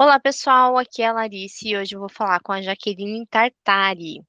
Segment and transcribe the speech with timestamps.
[0.00, 0.78] Olá, pessoal.
[0.78, 4.22] Aqui é a Larice e hoje eu vou falar com a Jaqueline Tartari.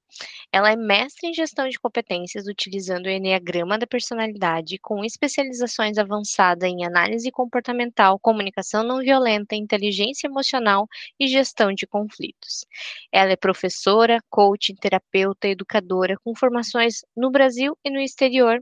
[0.52, 6.68] Ela é mestre em gestão de competências utilizando o Enneagrama da personalidade, com especializações avançadas
[6.68, 10.88] em análise comportamental, comunicação não violenta, inteligência emocional
[11.20, 12.66] e gestão de conflitos.
[13.12, 18.60] Ela é professora, coach, terapeuta, educadora, com formações no Brasil e no exterior.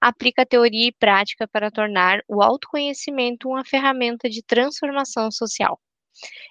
[0.00, 5.78] Aplica teoria e prática para tornar o autoconhecimento uma ferramenta de transformação social.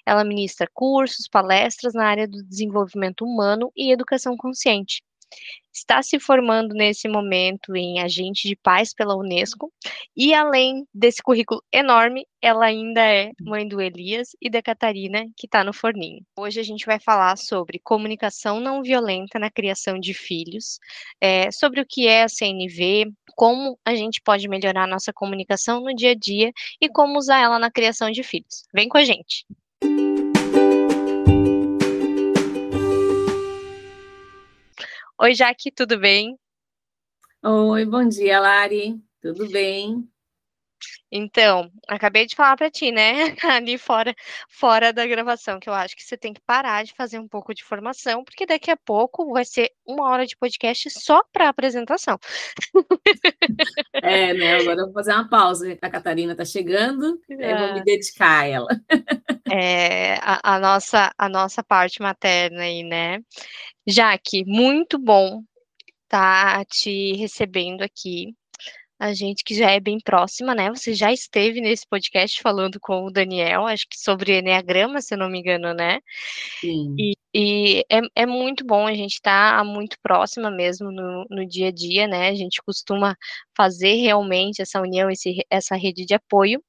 [0.06, 5.02] Ela ministra cursos, palestras na área do desenvolvimento humano e educação consciente.
[5.74, 9.72] Está se formando nesse momento em agente de paz pela Unesco
[10.16, 15.46] e além desse currículo enorme, ela ainda é mãe do Elias e da Catarina, que
[15.46, 16.26] está no forninho.
[16.38, 20.80] Hoje a gente vai falar sobre comunicação não violenta na criação de filhos,
[21.22, 25.82] é, sobre o que é a CNV, como a gente pode melhorar a nossa comunicação
[25.82, 28.66] no dia a dia e como usar ela na criação de filhos.
[28.74, 29.46] Vem com a gente!
[35.22, 36.38] Oi, Jaque, tudo bem?
[37.44, 38.98] Oi, bom dia, Lari.
[39.22, 40.10] Tudo bem?
[41.12, 44.14] Então, acabei de falar para ti, né, ali fora,
[44.48, 47.54] fora da gravação, que eu acho que você tem que parar de fazer um pouco
[47.54, 52.18] de formação, porque daqui a pouco vai ser uma hora de podcast só para apresentação.
[53.94, 54.56] É, né?
[54.56, 55.78] Agora eu vou fazer uma pausa.
[55.82, 57.54] A Catarina está chegando, é.
[57.54, 58.68] eu vou me dedicar a ela.
[59.52, 63.20] É, a, a, nossa, a nossa parte materna aí, né?
[63.88, 65.42] Jaque, muito bom
[66.04, 68.36] estar tá te recebendo aqui.
[69.00, 70.70] A gente que já é bem próxima, né?
[70.70, 75.18] Você já esteve nesse podcast falando com o Daniel, acho que sobre Enneagrama, se eu
[75.18, 76.02] não me engano, né?
[76.60, 76.96] Sim.
[77.00, 81.48] E, e é, é muito bom, a gente estar tá muito próxima mesmo no, no
[81.48, 82.28] dia a dia, né?
[82.28, 83.16] A gente costuma
[83.56, 86.62] fazer realmente essa união, esse, essa rede de apoio.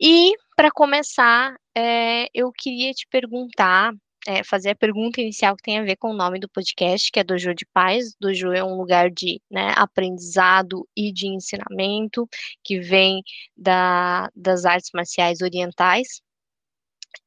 [0.00, 3.92] E, para começar, é, eu queria te perguntar
[4.26, 7.20] é, fazer a pergunta inicial que tem a ver com o nome do podcast, que
[7.20, 8.14] é Dojo de Paz.
[8.20, 12.28] Dojo é um lugar de né, aprendizado e de ensinamento
[12.62, 13.22] que vem
[13.56, 16.20] da, das artes marciais orientais.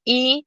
[0.05, 0.39] E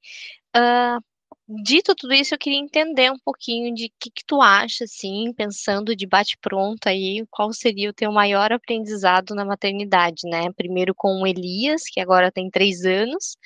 [0.57, 1.03] uh,
[1.49, 5.95] dito tudo isso, eu queria entender um pouquinho de que, que, tu acha, assim, pensando
[5.95, 10.53] de bate-pronto aí, qual seria o teu maior aprendizado na maternidade, né?
[10.57, 13.37] Primeiro com o Elias, que agora tem três anos,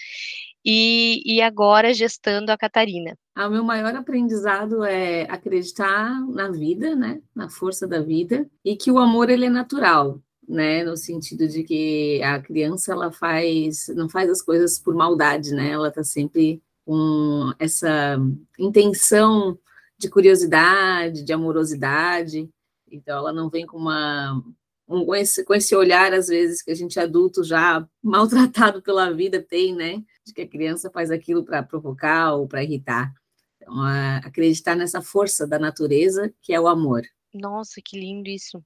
[0.64, 3.16] e, e agora gestando a Catarina.
[3.34, 8.76] Ah, o meu maior aprendizado é acreditar na vida, né, na força da vida, e
[8.76, 13.88] que o amor ele é natural, né, no sentido de que a criança ela faz,
[13.94, 18.18] não faz as coisas por maldade, né, ela está sempre com essa
[18.58, 19.58] intenção
[19.96, 22.48] de curiosidade, de amorosidade,
[22.90, 24.42] então ela não vem com uma
[24.90, 29.40] com esse, com esse olhar, às vezes, que a gente adulto já maltratado pela vida
[29.40, 30.02] tem, né?
[30.30, 33.12] De que a criança faz aquilo para provocar ou para irritar.
[33.56, 33.82] Então,
[34.24, 37.02] acreditar nessa força da natureza, que é o amor.
[37.34, 38.62] Nossa, que lindo isso.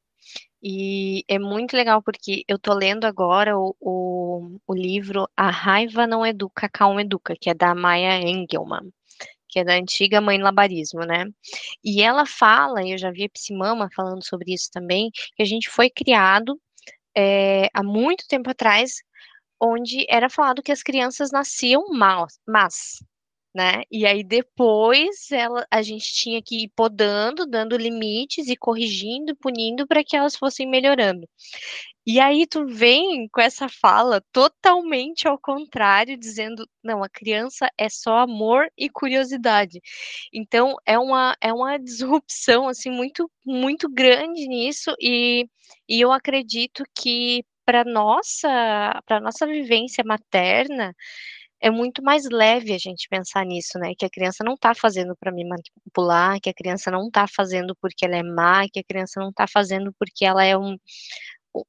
[0.62, 6.06] E é muito legal porque eu tô lendo agora o, o, o livro A Raiva
[6.06, 8.90] Não Educa, Calma Educa, que é da Maya Engelman
[9.54, 11.26] que é da antiga mãe labarismo, né?
[11.84, 15.46] E ela fala, e eu já vi a Psimama falando sobre isso também, que a
[15.46, 16.60] gente foi criado
[17.16, 18.96] é, há muito tempo atrás,
[19.64, 22.98] onde era falado que as crianças nasciam mal, mas
[23.54, 23.82] né?
[23.90, 29.86] E aí depois ela, a gente tinha que ir podando, dando limites e corrigindo, punindo
[29.86, 31.28] para que elas fossem melhorando.
[32.06, 37.88] E aí tu vem com essa fala totalmente ao contrário, dizendo, não, a criança é
[37.88, 39.80] só amor e curiosidade.
[40.32, 45.48] Então é uma é uma disrupção assim muito muito grande nisso e,
[45.88, 50.94] e eu acredito que para nossa para nossa vivência materna
[51.64, 53.94] é muito mais leve a gente pensar nisso, né?
[53.98, 57.74] Que a criança não está fazendo para me manipular, que a criança não está fazendo
[57.80, 60.76] porque ela é má, que a criança não está fazendo porque ela é um,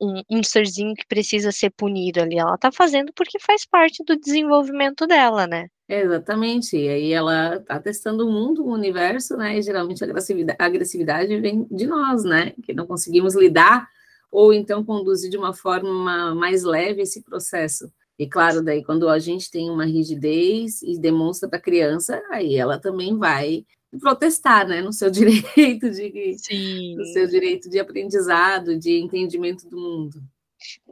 [0.01, 2.37] um, um, serzinho que precisa ser punido ali.
[2.37, 5.67] Ela está fazendo porque faz parte do desenvolvimento dela, né?
[5.87, 6.75] Exatamente.
[6.75, 9.57] E aí ela está testando o mundo, o universo, né?
[9.57, 12.53] E geralmente a agressividade, a agressividade vem de nós, né?
[12.63, 13.87] Que não conseguimos lidar
[14.35, 17.89] ou então conduzir de uma forma mais leve esse processo.
[18.19, 22.57] E claro, daí quando a gente tem uma rigidez e demonstra para a criança, aí
[22.57, 23.65] ela também vai
[23.97, 26.95] protestar, né, no seu direito de Sim.
[26.97, 30.21] no seu direito de aprendizado, de entendimento do mundo.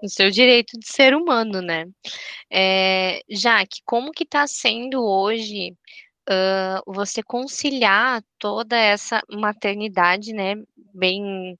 [0.02, 1.86] No seu direito de ser humano, né?
[2.50, 5.76] É, Jaque, como que está sendo hoje
[6.30, 10.56] uh, você conciliar toda essa maternidade, né,
[10.94, 11.58] bem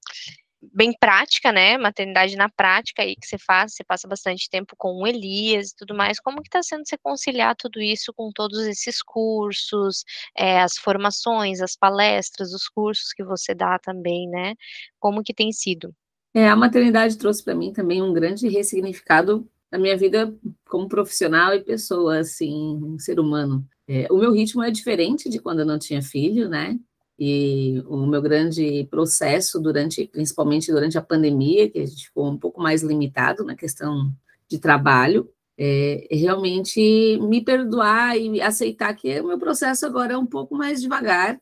[0.72, 1.78] bem prática, né?
[1.78, 5.76] Maternidade na prática aí que você faz, você passa bastante tempo com o Elias e
[5.76, 6.20] tudo mais.
[6.20, 10.04] Como que está sendo você conciliar tudo isso com todos esses cursos,
[10.38, 14.56] é, as formações, as palestras, os cursos que você dá também, né?
[15.00, 15.94] Como que tem sido?
[16.34, 20.34] É, a maternidade trouxe para mim também um grande ressignificado na minha vida
[20.66, 23.68] como profissional e pessoa, assim, um ser humano.
[23.88, 26.80] É, o meu ritmo é diferente de quando eu não tinha filho, né?
[27.20, 32.38] E o meu grande processo durante, principalmente durante a pandemia, que a gente ficou um
[32.38, 34.12] pouco mais limitado na questão
[34.50, 40.26] de trabalho, é, realmente me perdoar e aceitar que o meu processo agora é um
[40.26, 41.40] pouco mais devagar.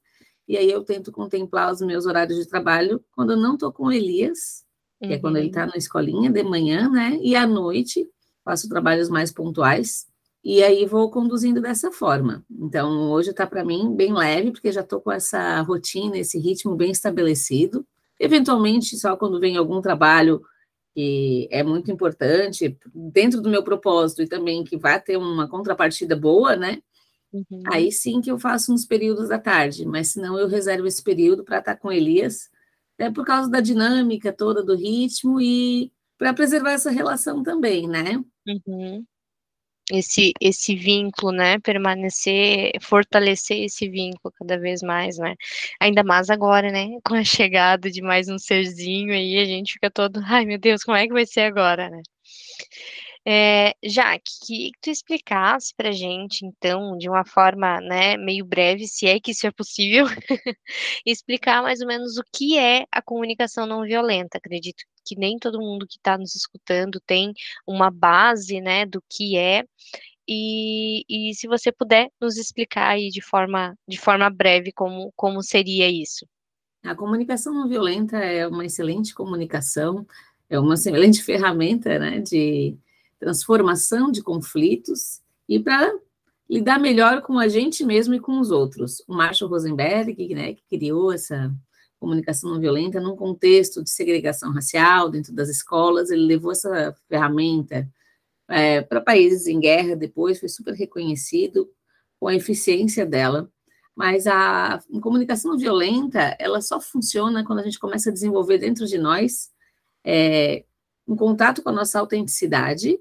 [0.48, 3.92] E aí eu tento contemplar os meus horários de trabalho quando eu não estou com
[3.92, 4.66] Elias,
[5.00, 5.14] que uhum.
[5.14, 7.18] é quando ele está na escolinha de manhã, né?
[7.22, 8.06] E à noite
[8.44, 10.11] faço trabalhos mais pontuais
[10.44, 12.44] e aí vou conduzindo dessa forma.
[12.50, 16.76] Então, hoje está para mim bem leve, porque já estou com essa rotina, esse ritmo
[16.76, 17.86] bem estabelecido.
[18.20, 20.42] Eventualmente, só quando vem algum trabalho
[20.96, 26.16] que é muito importante, dentro do meu propósito e também que vai ter uma contrapartida
[26.16, 26.82] boa, né?
[27.32, 27.64] Uhum.
[27.68, 31.46] Aí sim que eu faço nos períodos da tarde, mas senão eu reservo esse período
[31.46, 32.50] para estar tá com Elias,
[32.98, 38.22] é por causa da dinâmica toda do ritmo e para preservar essa relação também, né?
[38.46, 39.06] Uhum
[39.92, 45.36] esse esse vínculo, né, permanecer, fortalecer esse vínculo cada vez mais, né?
[45.80, 49.90] Ainda mais agora, né, com a chegada de mais um serzinho aí, a gente fica
[49.92, 52.02] todo, ai meu Deus, como é que vai ser agora, né?
[53.26, 59.06] É, Jaque, que tu explicasse para gente, então, de uma forma, né, meio breve, se
[59.06, 60.06] é que isso é possível,
[61.06, 64.40] explicar mais ou menos o que é a comunicação não violenta.
[64.40, 67.32] Acredito que nem todo mundo que está nos escutando tem
[67.68, 69.64] uma base, né, do que é.
[70.28, 75.44] E, e se você puder nos explicar aí de forma, de forma breve como, como
[75.44, 76.26] seria isso.
[76.84, 80.08] A comunicação não violenta é uma excelente comunicação,
[80.50, 82.76] é uma excelente ferramenta, né, de
[83.22, 85.94] transformação de conflitos e para
[86.50, 89.02] lidar melhor com a gente mesmo e com os outros.
[89.08, 91.54] O Marshall Rosenberg, né, que criou essa
[92.00, 97.88] comunicação não violenta num contexto de segregação racial dentro das escolas, ele levou essa ferramenta
[98.50, 101.70] é, para países em guerra depois, foi super reconhecido
[102.20, 103.50] com a eficiência dela,
[103.96, 108.88] mas a comunicação não violenta, ela só funciona quando a gente começa a desenvolver dentro
[108.88, 109.52] de nós
[110.04, 110.66] é,
[111.08, 113.00] um contato com a nossa autenticidade,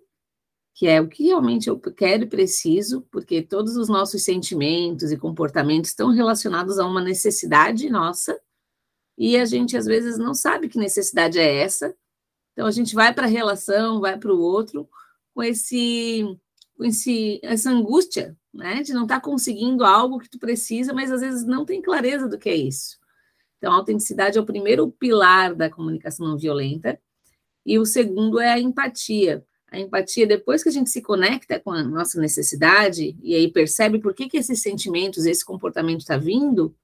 [0.74, 5.18] que é o que realmente eu quero e preciso, porque todos os nossos sentimentos e
[5.18, 8.40] comportamentos estão relacionados a uma necessidade nossa,
[9.18, 11.94] e a gente às vezes não sabe que necessidade é essa.
[12.52, 14.88] Então a gente vai para a relação, vai para o outro
[15.34, 16.24] com esse
[16.76, 21.12] com esse essa angústia, né, de não estar tá conseguindo algo que tu precisa, mas
[21.12, 22.98] às vezes não tem clareza do que é isso.
[23.58, 26.98] Então a autenticidade é o primeiro pilar da comunicação não violenta
[27.66, 29.44] e o segundo é a empatia.
[29.70, 34.00] A empatia, depois que a gente se conecta com a nossa necessidade e aí percebe
[34.00, 36.74] por que, que esses sentimentos, esse comportamento está vindo,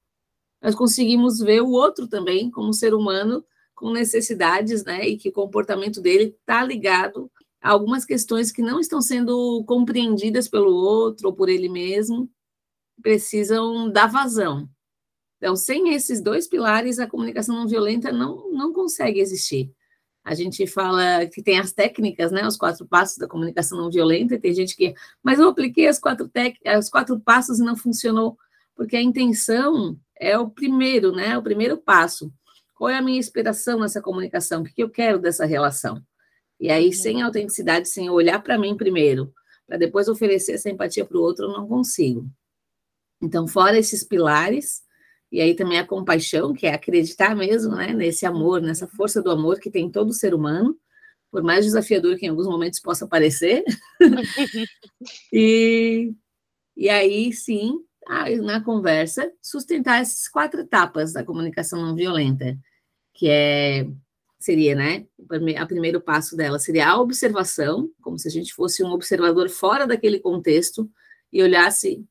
[0.62, 3.44] nós conseguimos ver o outro também como ser humano
[3.74, 5.06] com necessidades, né?
[5.06, 7.30] E que o comportamento dele está ligado
[7.60, 12.30] a algumas questões que não estão sendo compreendidas pelo outro ou por ele mesmo,
[13.02, 14.68] precisam dar vazão.
[15.36, 19.70] Então, sem esses dois pilares, a comunicação não violenta não, não consegue existir.
[20.26, 24.34] A gente fala que tem as técnicas, né, os quatro passos da comunicação não violenta,
[24.34, 24.92] e tem gente que,
[25.22, 28.36] mas eu apliquei as quatro, tec, os quatro passos e não funcionou,
[28.74, 32.32] porque a intenção é o primeiro, né, o primeiro passo.
[32.74, 34.62] Qual é a minha inspiração nessa comunicação?
[34.62, 36.02] O que eu quero dessa relação?
[36.58, 36.92] E aí, uhum.
[36.92, 39.32] sem autenticidade, sem olhar para mim primeiro,
[39.64, 42.28] para depois oferecer essa empatia para o outro, eu não consigo.
[43.22, 44.82] Então, fora esses pilares,
[45.30, 49.30] e aí também a compaixão, que é acreditar mesmo né, nesse amor, nessa força do
[49.30, 50.78] amor que tem todo ser humano,
[51.30, 53.64] por mais desafiador que em alguns momentos possa parecer.
[55.32, 56.14] e,
[56.76, 57.80] e aí sim,
[58.42, 62.56] na conversa, sustentar essas quatro etapas da comunicação não violenta,
[63.12, 63.86] que é
[64.38, 68.92] seria, né, o primeiro passo dela seria a observação, como se a gente fosse um
[68.92, 70.88] observador fora daquele contexto
[71.32, 72.06] e olhasse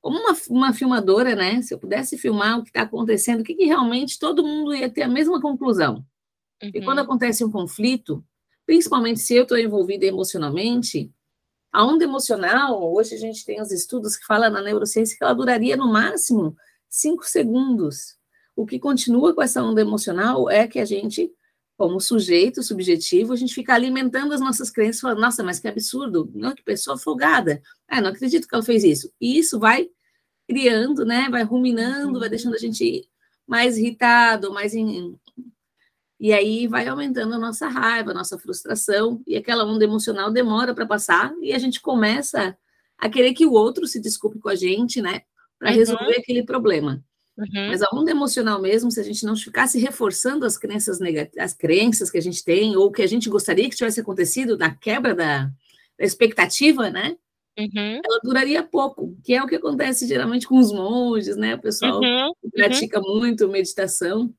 [0.00, 1.60] como uma, uma filmadora, né?
[1.62, 4.88] Se eu pudesse filmar o que está acontecendo, o que, que, realmente todo mundo ia
[4.88, 6.04] ter a mesma conclusão.
[6.62, 6.70] Uhum.
[6.74, 8.24] E quando acontece um conflito,
[8.66, 11.12] principalmente se eu estou envolvida emocionalmente,
[11.72, 15.34] a onda emocional, hoje a gente tem os estudos que falam na neurociência que ela
[15.34, 16.56] duraria no máximo
[16.88, 18.16] cinco segundos.
[18.56, 21.32] O que continua com essa onda emocional é que a gente,
[21.80, 26.30] como sujeito subjetivo, a gente fica alimentando as nossas crenças, falando, nossa, mas que absurdo,
[26.34, 27.62] não, que pessoa folgada.
[27.88, 29.10] Ah, não acredito que ela fez isso.
[29.18, 29.88] E isso vai
[30.46, 31.26] criando, né?
[31.30, 33.08] Vai ruminando, vai deixando a gente
[33.46, 35.16] mais irritado, mais in...
[36.20, 40.74] E aí vai aumentando a nossa raiva, a nossa frustração, e aquela onda emocional demora
[40.74, 42.54] para passar, e a gente começa
[42.98, 45.22] a querer que o outro se desculpe com a gente, né?
[45.58, 45.76] Para uhum.
[45.76, 47.02] resolver aquele problema.
[47.40, 47.68] Uhum.
[47.68, 51.54] Mas a onda emocional mesmo, se a gente não ficasse reforçando as crenças negativas, as
[51.54, 55.14] crenças que a gente tem, ou que a gente gostaria que tivesse acontecido na quebra
[55.14, 55.44] da,
[55.98, 57.16] da expectativa, né?
[57.58, 58.00] Uhum.
[58.04, 61.54] Ela duraria pouco, que é o que acontece geralmente com os monges, né?
[61.54, 62.32] O pessoal uhum.
[62.42, 64.32] que pratica muito meditação,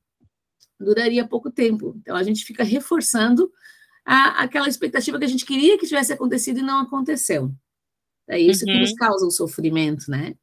[0.78, 1.96] duraria pouco tempo.
[2.00, 3.50] Então a gente fica reforçando
[4.04, 7.52] a, aquela expectativa que a gente queria que tivesse acontecido e não aconteceu.
[8.28, 8.96] É isso que nos uhum.
[8.96, 10.34] causa o sofrimento, né?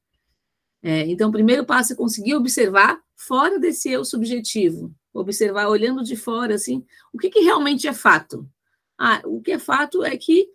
[0.81, 6.15] É, então, o primeiro passo é conseguir observar fora desse eu subjetivo, observar olhando de
[6.15, 8.49] fora, assim, o que, que realmente é fato.
[8.97, 10.49] Ah, o que é fato é que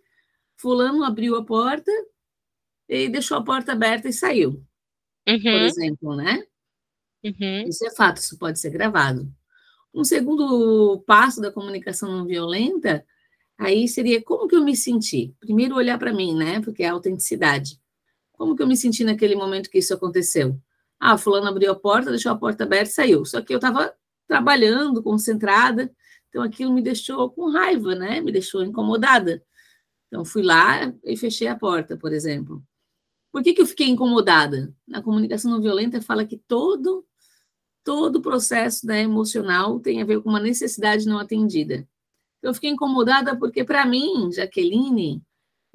[0.57, 1.91] fulano abriu a porta
[2.89, 4.63] e deixou a porta aberta e saiu,
[5.27, 5.41] uhum.
[5.41, 6.43] por exemplo, né?
[7.23, 7.67] Uhum.
[7.67, 9.31] Isso é fato, isso pode ser gravado.
[9.93, 13.05] Um segundo passo da comunicação não violenta,
[13.57, 15.33] aí seria como que eu me senti?
[15.39, 16.61] Primeiro olhar para mim, né?
[16.61, 17.79] Porque é a autenticidade.
[18.37, 20.59] Como que eu me senti naquele momento que isso aconteceu?
[20.99, 23.25] Ah, fulano abriu a porta, deixou a porta aberta e saiu.
[23.25, 23.93] Só que eu estava
[24.27, 25.91] trabalhando, concentrada,
[26.29, 28.21] então aquilo me deixou com raiva, né?
[28.21, 29.43] Me deixou incomodada.
[30.07, 32.63] Então fui lá e fechei a porta, por exemplo.
[33.31, 34.73] Por que, que eu fiquei incomodada?
[34.87, 37.05] Na comunicação não violenta fala que todo
[37.85, 41.87] todo processo né, emocional tem a ver com uma necessidade não atendida.
[42.41, 45.21] Eu fiquei incomodada porque, para mim, Jaqueline,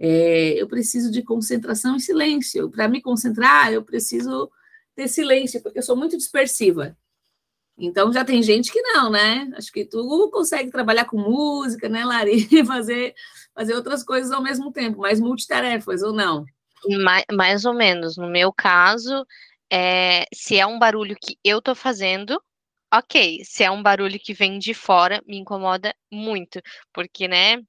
[0.02, 2.70] é, eu preciso de concentração e silêncio.
[2.70, 4.50] Para me concentrar, eu preciso
[4.94, 6.96] ter silêncio, porque eu sou muito dispersiva.
[7.76, 9.50] Então já tem gente que não, né?
[9.54, 12.48] Acho que tu consegue trabalhar com música, né, Lari?
[12.66, 13.14] Fazer,
[13.54, 16.46] fazer outras coisas ao mesmo tempo, mais multitarefas ou não?
[17.02, 18.16] Mais, mais ou menos.
[18.16, 19.26] No meu caso,
[19.70, 22.42] é, se é um barulho que eu tô fazendo,
[22.92, 23.42] ok.
[23.44, 26.60] Se é um barulho que vem de fora, me incomoda muito,
[26.92, 27.62] porque, né,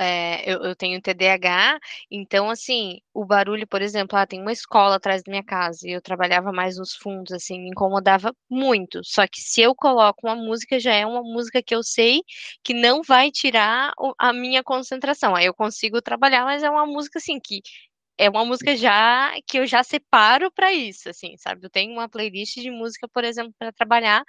[0.00, 1.78] é, eu, eu, tenho TDAH,
[2.10, 5.92] então, assim, o barulho, por exemplo, ah, tem uma escola atrás da minha casa e
[5.92, 9.02] eu trabalhava mais nos fundos, assim, me incomodava muito.
[9.04, 12.22] Só que se eu coloco uma música, já é uma música que eu sei
[12.64, 15.34] que não vai tirar a minha concentração.
[15.34, 17.60] Aí eu consigo trabalhar, mas é uma música, assim, que
[18.18, 21.66] é uma música já que eu já separo para isso, assim, sabe?
[21.66, 24.24] Eu tenho uma playlist de música, por exemplo, para trabalhar,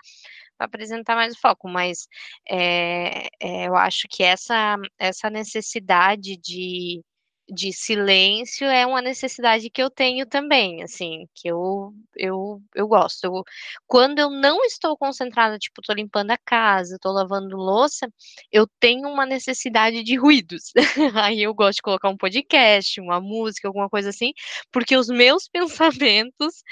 [0.59, 2.07] apresentar mais o foco, mas
[2.49, 7.01] é, é, eu acho que essa, essa necessidade de,
[7.49, 13.23] de silêncio é uma necessidade que eu tenho também, assim, que eu, eu, eu gosto.
[13.23, 13.43] Eu,
[13.87, 18.07] quando eu não estou concentrada, tipo, estou limpando a casa, estou lavando louça,
[18.51, 20.73] eu tenho uma necessidade de ruídos.
[21.23, 24.33] Aí eu gosto de colocar um podcast, uma música, alguma coisa assim,
[24.71, 26.63] porque os meus pensamentos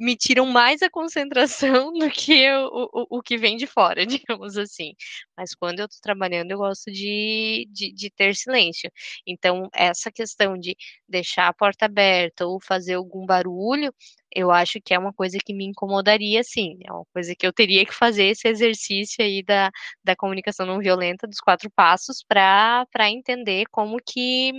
[0.00, 4.56] me tiram mais a concentração do que o, o, o que vem de fora, digamos
[4.56, 4.94] assim.
[5.36, 8.90] Mas quando eu estou trabalhando, eu gosto de, de, de, ter silêncio.
[9.26, 10.74] Então, essa questão de
[11.08, 13.94] deixar a porta aberta ou fazer algum barulho,
[14.34, 16.78] eu acho que é uma coisa que me incomodaria, sim.
[16.86, 19.70] É uma coisa que eu teria que fazer esse exercício aí da,
[20.04, 24.52] da comunicação não violenta, dos quatro passos, para entender como que.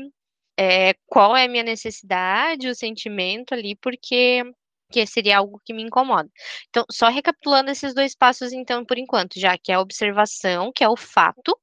[0.60, 4.44] É, qual é a minha necessidade, o sentimento ali, porque
[4.92, 6.30] que seria algo que me incomoda.
[6.70, 10.84] Então, só recapitulando esses dois passos, então, por enquanto, já que é a observação, que
[10.84, 11.58] é o fato,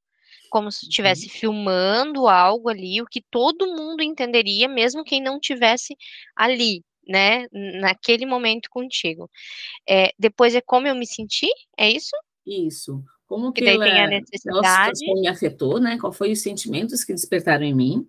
[0.51, 1.33] como se estivesse uhum.
[1.33, 5.95] filmando algo ali, o que todo mundo entenderia, mesmo quem não tivesse
[6.35, 7.47] ali, né,
[7.81, 9.31] naquele momento contigo.
[9.89, 12.17] É, depois é como eu me senti, é isso?
[12.47, 13.03] Isso.
[13.27, 15.15] Como que, que daí ela, tem a necessidade.
[15.15, 15.99] me afetou, né?
[15.99, 18.09] Qual foi os sentimentos que despertaram em mim?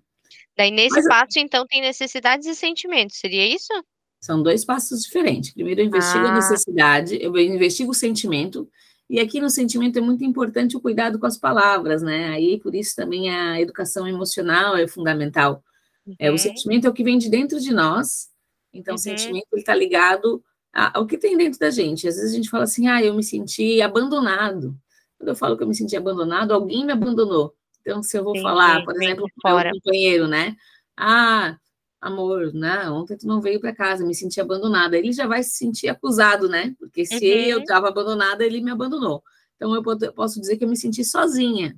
[0.56, 3.74] Daí, nesse Mas, passo, então, tem necessidades e sentimentos, seria isso?
[4.20, 5.54] São dois passos diferentes.
[5.54, 6.32] Primeiro eu investigo ah.
[6.32, 8.70] a necessidade, eu investigo o sentimento,
[9.10, 12.30] e aqui no sentimento é muito importante o cuidado com as palavras, né?
[12.30, 15.64] Aí por isso também a educação emocional é fundamental.
[16.06, 16.16] Uhum.
[16.20, 16.38] É, o uhum.
[16.38, 18.30] sentimento é o que vem de dentro de nós,
[18.74, 19.00] então uhum.
[19.00, 22.08] o sentimento está ligado ao que tem dentro da gente.
[22.08, 24.78] Às vezes a gente fala assim, ah, eu me senti abandonado.
[25.18, 27.54] Quando eu falo que eu me senti abandonado, alguém me abandonou.
[27.82, 30.56] Então, se eu vou Sim, falar, por exemplo, para o companheiro, né?
[30.96, 31.58] Ah,
[32.02, 32.90] amor, né?
[32.90, 34.98] Ontem tu não veio para casa, me senti abandonada.
[34.98, 36.76] Ele já vai se sentir acusado, né?
[36.80, 37.22] Porque se uhum.
[37.22, 39.24] eu estava abandonada, ele me abandonou.
[39.56, 41.76] Então eu posso dizer que eu me senti sozinha.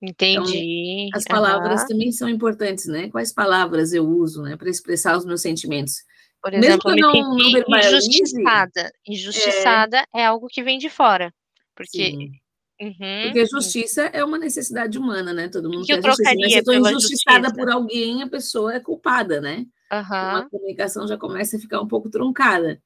[0.00, 1.06] Entendi.
[1.08, 1.88] Então, as palavras uhum.
[1.88, 3.08] também são importantes, né?
[3.10, 6.04] Quais palavras eu uso, né, para expressar os meus sentimentos?
[6.42, 8.92] Por exemplo, Mesmo que eu não, não injustiçada.
[9.06, 10.20] Injustiçada é...
[10.20, 10.26] é...
[10.26, 11.32] algo que vem de fora.
[11.74, 12.30] Porque Sim.
[12.80, 13.22] Uhum.
[13.24, 15.48] Porque justiça é uma necessidade humana, né?
[15.48, 16.34] Todo mundo que quer justiça.
[16.34, 17.54] Mas se eu estou injustiçada justiça.
[17.54, 19.66] por alguém, a pessoa é culpada, né?
[19.90, 19.98] Uhum.
[20.00, 22.80] Então, a comunicação já começa a ficar um pouco truncada.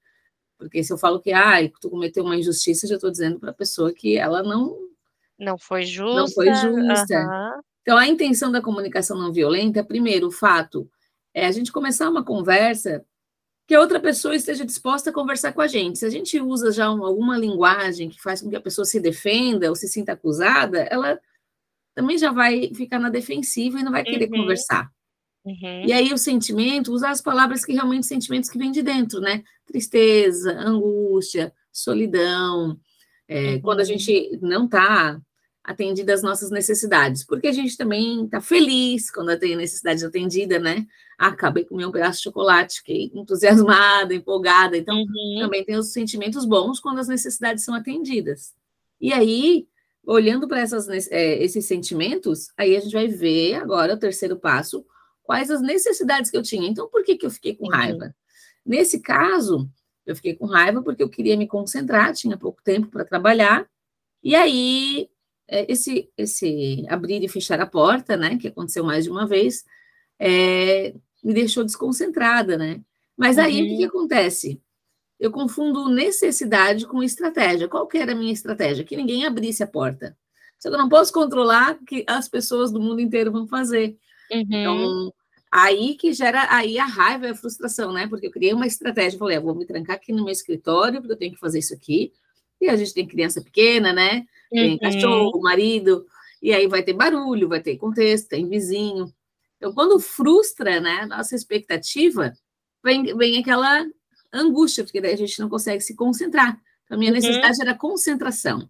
[0.58, 3.54] Porque se eu falo que ah, tu cometeu uma injustiça, já estou dizendo para a
[3.54, 4.76] pessoa que ela não
[5.38, 6.20] Não foi justa.
[6.20, 7.18] Não foi justa.
[7.18, 7.60] Uhum.
[7.82, 10.88] Então, a intenção da comunicação não violenta, primeiro, o fato
[11.34, 13.04] é a gente começar uma conversa
[13.70, 16.00] que a outra pessoa esteja disposta a conversar com a gente.
[16.00, 18.98] Se a gente usa já uma, alguma linguagem que faz com que a pessoa se
[18.98, 21.20] defenda ou se sinta acusada, ela
[21.94, 24.40] também já vai ficar na defensiva e não vai querer uhum.
[24.40, 24.90] conversar.
[25.44, 25.84] Uhum.
[25.86, 29.44] E aí o sentimento, usar as palavras que realmente sentimentos que vêm de dentro, né?
[29.64, 32.76] Tristeza, angústia, solidão.
[33.28, 33.60] É, uhum.
[33.60, 35.16] Quando a gente não está
[35.70, 40.84] atendida às nossas necessidades, porque a gente também está feliz quando tem necessidade atendida, né?
[41.16, 44.76] Ah, acabei com um pedaço de chocolate, fiquei entusiasmada, empolgada.
[44.76, 45.38] Então, uhum.
[45.38, 48.52] também tem os sentimentos bons quando as necessidades são atendidas.
[49.00, 49.68] E aí,
[50.04, 54.84] olhando para é, esses sentimentos, aí a gente vai ver agora o terceiro passo,
[55.22, 56.68] quais as necessidades que eu tinha.
[56.68, 58.06] Então, por que, que eu fiquei com raiva?
[58.06, 58.12] Uhum.
[58.66, 59.70] Nesse caso,
[60.04, 63.68] eu fiquei com raiva porque eu queria me concentrar, tinha pouco tempo para trabalhar,
[64.22, 65.08] e aí
[65.50, 69.64] esse, esse abrir e fechar a porta, né, que aconteceu mais de uma vez,
[70.18, 72.80] é, me deixou desconcentrada, né?
[73.16, 73.66] Mas aí uhum.
[73.66, 73.88] o que, uhum.
[73.88, 74.62] acontece?
[75.18, 77.68] Eu confundo necessidade com estratégia.
[77.68, 78.84] Qual que era a minha estratégia?
[78.84, 80.16] Que ninguém abrisse a porta.
[80.58, 83.98] Só que eu não posso controlar o que as pessoas do mundo inteiro vão fazer.
[84.30, 84.46] Uhum.
[84.48, 85.14] Então,
[85.50, 88.06] aí que gera aí a raiva e a frustração, né?
[88.06, 91.12] Porque eu criei uma estratégia, falei, ah, vou me trancar aqui no meu escritório, porque
[91.12, 92.12] eu tenho que fazer isso aqui.
[92.60, 94.24] E a gente tem criança pequena, né?
[94.50, 94.78] Tem uhum.
[94.78, 96.06] cachorro, marido,
[96.42, 99.12] e aí vai ter barulho, vai ter contexto, tem vizinho.
[99.56, 102.32] Então, quando frustra, né, nossa expectativa,
[102.82, 103.86] vem, vem aquela
[104.32, 106.58] angústia, porque daí a gente não consegue se concentrar.
[106.84, 107.16] Então, a minha uhum.
[107.16, 108.68] necessidade era concentração.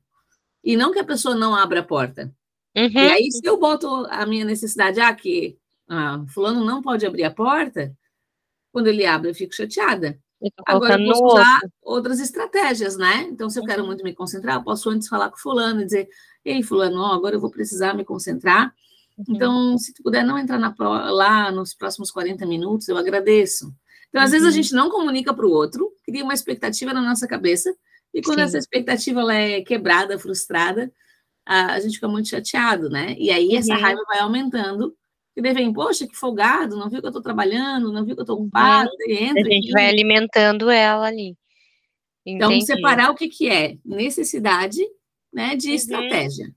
[0.63, 2.33] E não que a pessoa não abra a porta.
[2.77, 2.91] Uhum.
[2.93, 5.57] E aí, se eu boto a minha necessidade, ah, que
[5.89, 7.97] ah, fulano não pode abrir a porta,
[8.73, 10.19] quando ele abre, eu fico chateada.
[10.67, 11.71] Agora eu posso usar outro.
[11.83, 13.29] outras estratégias, né?
[13.31, 13.89] Então, se eu quero uhum.
[13.89, 16.09] muito me concentrar, eu posso antes falar com fulano e dizer,
[16.45, 18.73] ei, fulano, ó, agora eu vou precisar me concentrar.
[19.19, 19.25] Uhum.
[19.29, 20.75] Então, se tu puder não entrar na,
[21.11, 23.73] lá nos próximos 40 minutos, eu agradeço.
[24.09, 24.33] Então, às uhum.
[24.33, 24.63] vezes a uhum.
[24.63, 27.75] gente não comunica para o outro, cria uma expectativa na nossa cabeça,
[28.13, 28.45] e quando Sim.
[28.45, 30.93] essa expectativa ela é quebrada, frustrada,
[31.47, 33.15] a, a gente fica muito chateado, né?
[33.19, 33.81] E aí essa uhum.
[33.81, 34.97] raiva vai aumentando
[35.35, 38.21] que daí vem, poxa, que folgado, não viu que eu estou trabalhando, não viu que
[38.21, 38.45] eu estou uhum.
[38.45, 39.41] ocupado, entra.
[39.41, 39.73] A gente aqui.
[39.73, 41.37] vai alimentando ela ali.
[42.27, 42.65] Então, Entendi.
[42.65, 44.81] Então, separar o que, que é necessidade
[45.33, 45.75] né, de uhum.
[45.75, 46.55] estratégia.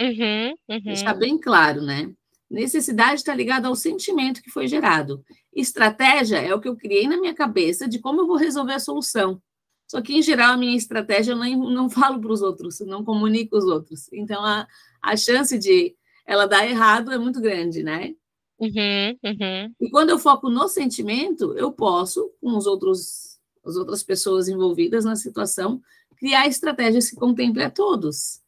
[0.00, 0.80] Uhum, uhum.
[0.82, 2.10] Deixar bem claro, né?
[2.50, 5.24] Necessidade está ligada ao sentimento que foi gerado.
[5.54, 8.78] Estratégia é o que eu criei na minha cabeça de como eu vou resolver a
[8.78, 9.40] solução.
[9.86, 13.04] Só que, em geral, a minha estratégia eu não, não falo para os outros, não
[13.04, 14.12] comunico os outros.
[14.12, 14.66] Então, a,
[15.02, 15.94] a chance de
[16.26, 18.14] ela dar errado é muito grande, né?
[18.58, 19.74] Uhum, uhum.
[19.80, 25.04] E quando eu foco no sentimento, eu posso, com os outros, as outras pessoas envolvidas
[25.04, 25.82] na situação,
[26.16, 28.40] criar estratégias que contemplem a todos.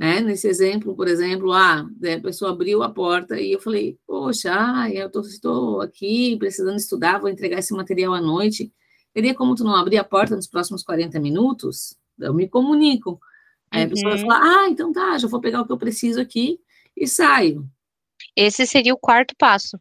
[0.00, 0.20] Né?
[0.20, 4.50] Nesse exemplo, por exemplo, ah, a pessoa abriu a porta e eu falei, poxa,
[4.90, 8.72] eu estou aqui precisando estudar, vou entregar esse material à noite.
[9.12, 11.98] Teria como tu não abrir a porta nos próximos 40 minutos?
[12.18, 13.20] Eu me comunico.
[13.70, 14.28] Aí a pessoa vai uhum.
[14.28, 16.58] falar, ah, então tá, já vou pegar o que eu preciso aqui
[16.96, 17.68] e saio.
[18.36, 19.78] Esse seria o quarto passo.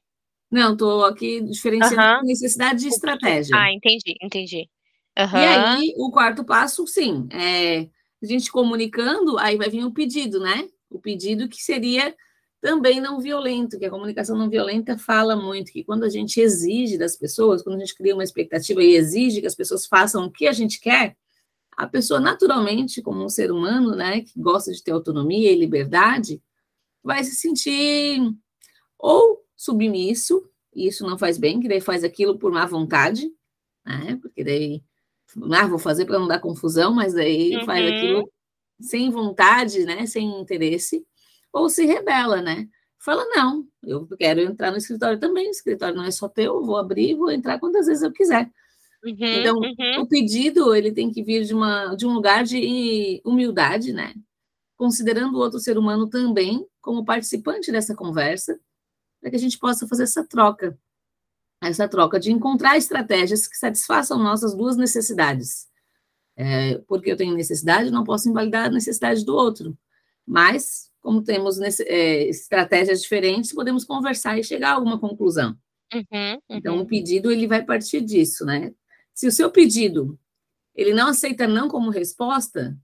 [0.52, 2.26] Não, estou aqui diferenciando uhum.
[2.26, 3.56] necessidade de estratégia.
[3.56, 4.70] Ah, entendi, entendi.
[5.18, 5.40] Uhum.
[5.40, 7.88] E aí, o quarto passo, sim, é
[8.22, 10.68] a gente comunicando, aí vai vir o pedido, né?
[10.90, 12.14] O pedido que seria
[12.62, 16.98] também não violento, que a comunicação não violenta fala muito que quando a gente exige
[16.98, 20.32] das pessoas, quando a gente cria uma expectativa e exige que as pessoas façam o
[20.32, 21.16] que a gente quer,
[21.80, 26.44] a pessoa naturalmente, como um ser humano, né, que gosta de ter autonomia e liberdade,
[27.02, 28.20] vai se sentir
[28.98, 30.44] ou submisso,
[30.76, 33.32] e isso não faz bem, que daí faz aquilo por má vontade,
[33.86, 34.84] né, porque daí,
[35.54, 37.66] ah, vou fazer para não dar confusão, mas daí uhum.
[37.66, 38.30] faz aquilo
[38.82, 41.08] sem vontade, né, sem interesse,
[41.54, 46.04] ou se rebela, né, fala, não, eu quero entrar no escritório também, o escritório não
[46.04, 48.52] é só teu, eu vou abrir, vou entrar quantas vezes eu quiser.
[49.04, 50.02] Uhum, então, uhum.
[50.02, 54.14] o pedido ele tem que vir de, uma, de um lugar de humildade, né?
[54.76, 58.60] Considerando o outro ser humano também como participante dessa conversa,
[59.22, 60.78] para que a gente possa fazer essa troca,
[61.62, 65.68] essa troca de encontrar estratégias que satisfaçam nossas duas necessidades.
[66.36, 69.78] É, porque eu tenho necessidade, não posso invalidar a necessidade do outro.
[70.26, 75.58] Mas, como temos nesse, é, estratégias diferentes, podemos conversar e chegar a alguma conclusão.
[75.94, 76.40] Uhum, uhum.
[76.50, 78.74] Então, o pedido ele vai partir disso, né?
[79.14, 80.20] Se o seu pedido
[80.76, 82.78] ele não aceita não como resposta,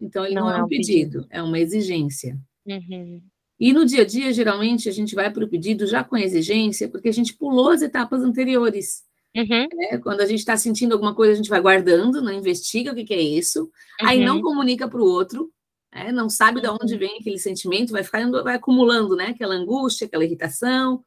[0.00, 2.38] então ele não, não é um pedido, pedido, é uma exigência.
[2.64, 3.20] Uhum.
[3.58, 6.88] E no dia a dia, geralmente, a gente vai para o pedido já com exigência,
[6.88, 9.02] porque a gente pulou as etapas anteriores.
[9.36, 9.68] Uhum.
[9.74, 9.98] Né?
[9.98, 13.04] Quando a gente está sentindo alguma coisa, a gente vai guardando, não investiga o que,
[13.04, 13.62] que é isso,
[14.00, 14.08] uhum.
[14.08, 14.42] aí não uhum.
[14.42, 15.52] comunica para o outro,
[15.92, 19.26] é, não sabe de onde vem aquele sentimento, vai ficando, vai acumulando, né?
[19.26, 21.04] Aquela angústia, aquela irritação,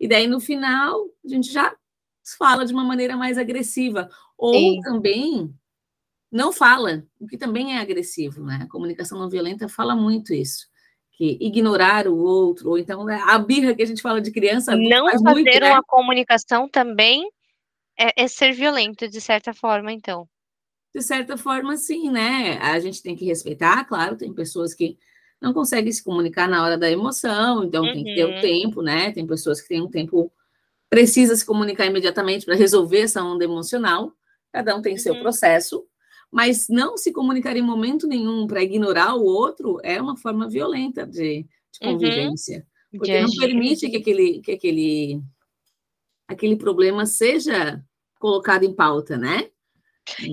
[0.00, 1.72] e daí no final a gente já
[2.38, 4.80] fala de uma maneira mais agressiva, ou Sim.
[4.82, 5.54] também
[6.30, 8.60] não fala, o que também é agressivo, né?
[8.62, 10.66] A comunicação não violenta fala muito isso.
[11.12, 14.74] Que ignorar o outro, ou então né, a birra que a gente fala de criança.
[14.74, 15.72] Não fazer muito, né?
[15.72, 17.28] uma comunicação também
[17.98, 20.26] é, é ser violento, de certa forma, então
[20.94, 22.58] de certa forma, sim, né?
[22.58, 24.98] A gente tem que respeitar, claro, tem pessoas que
[25.40, 27.92] não conseguem se comunicar na hora da emoção, então uhum.
[27.92, 28.40] tem que ter o uhum.
[28.40, 29.10] tempo, né?
[29.10, 30.30] Tem pessoas que têm um tempo,
[30.92, 34.12] precisa se comunicar imediatamente para resolver essa onda emocional,
[34.52, 34.98] cada um tem uhum.
[34.98, 35.86] seu processo,
[36.30, 41.06] mas não se comunicar em momento nenhum para ignorar o outro é uma forma violenta
[41.06, 41.92] de, de uhum.
[41.94, 42.58] convivência,
[42.92, 42.98] uhum.
[42.98, 45.22] porque de não permite que aquele, que aquele,
[46.28, 47.82] aquele problema seja
[48.20, 49.48] colocado em pauta, né?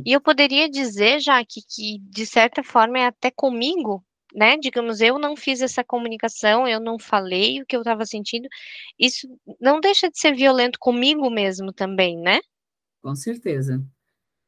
[0.06, 4.57] E eu poderia dizer, já que, que de certa forma é até comigo, né?
[4.57, 8.47] Digamos, eu não fiz essa comunicação, eu não falei o que eu estava sentindo.
[8.97, 9.27] Isso
[9.59, 12.39] não deixa de ser violento comigo mesmo também, né?
[13.01, 13.83] Com certeza.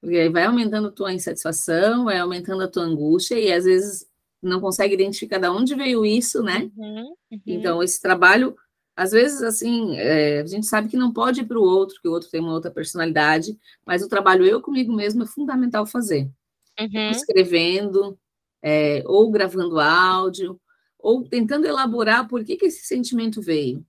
[0.01, 4.05] Porque aí vai aumentando a tua insatisfação, vai aumentando a tua angústia, e às vezes
[4.41, 6.69] não consegue identificar de onde veio isso, né?
[6.75, 7.41] Uhum, uhum.
[7.45, 8.55] Então, esse trabalho
[8.95, 12.07] às vezes, assim, é, a gente sabe que não pode ir para o outro, que
[12.07, 16.29] o outro tem uma outra personalidade, mas o trabalho eu comigo mesmo é fundamental fazer.
[16.79, 17.09] Uhum.
[17.09, 18.17] Escrevendo,
[18.63, 20.59] é, ou gravando áudio,
[20.99, 23.85] ou tentando elaborar por que, que esse sentimento veio.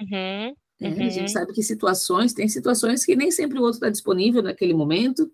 [0.00, 0.54] Uhum.
[0.80, 1.28] É, a gente uhum.
[1.28, 5.30] sabe que situações, tem situações que nem sempre o outro está disponível naquele momento,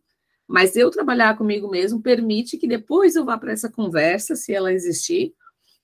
[0.46, 4.72] mas eu trabalhar comigo mesmo permite que depois eu vá para essa conversa, se ela
[4.72, 5.34] existir,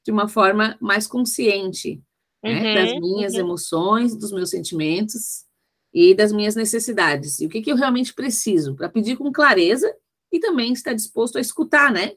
[0.04, 2.00] de uma forma mais consciente,
[2.42, 3.40] né, uhum, das minhas uhum.
[3.40, 5.44] emoções, dos meus sentimentos
[5.92, 7.40] e das minhas necessidades.
[7.40, 9.92] E o que, que eu realmente preciso, para pedir com clareza
[10.30, 12.12] e também estar disposto a escutar, né?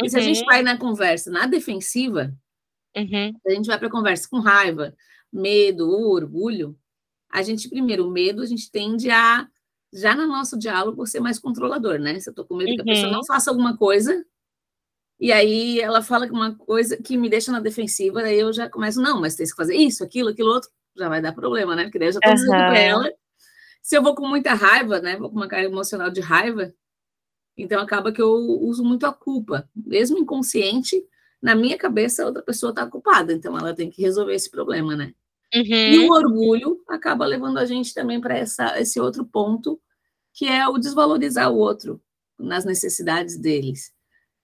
[0.00, 0.08] Uhum.
[0.08, 0.46] se a gente uhum.
[0.46, 2.34] vai na conversa na defensiva,
[2.96, 3.32] uhum.
[3.46, 4.94] a gente vai para a conversa com raiva,
[5.32, 6.78] medo ou orgulho,
[7.30, 9.48] a gente, primeiro, o medo, a gente tende a,
[9.92, 12.18] já no nosso diálogo, ser mais controlador, né?
[12.20, 13.26] Se eu estou com medo que a pessoa não uhum.
[13.26, 14.24] faça alguma coisa,
[15.18, 19.00] e aí ela fala uma coisa que me deixa na defensiva, daí eu já começo,
[19.00, 21.84] não, mas tem que fazer isso, aquilo, aquilo outro, já vai dar problema, né?
[21.84, 22.36] Porque daí eu já estou uhum.
[22.36, 23.10] dizendo para ela.
[23.82, 25.16] Se eu vou com muita raiva, né?
[25.16, 26.72] Vou com uma carga emocional de raiva,
[27.56, 31.02] então acaba que eu uso muito a culpa, mesmo inconsciente,
[31.40, 34.96] na minha cabeça a outra pessoa está culpada, então ela tem que resolver esse problema,
[34.96, 35.12] né?
[35.54, 35.64] Uhum.
[35.64, 39.78] E o orgulho acaba levando a gente também para esse outro ponto,
[40.32, 42.00] que é o desvalorizar o outro
[42.38, 43.92] nas necessidades deles.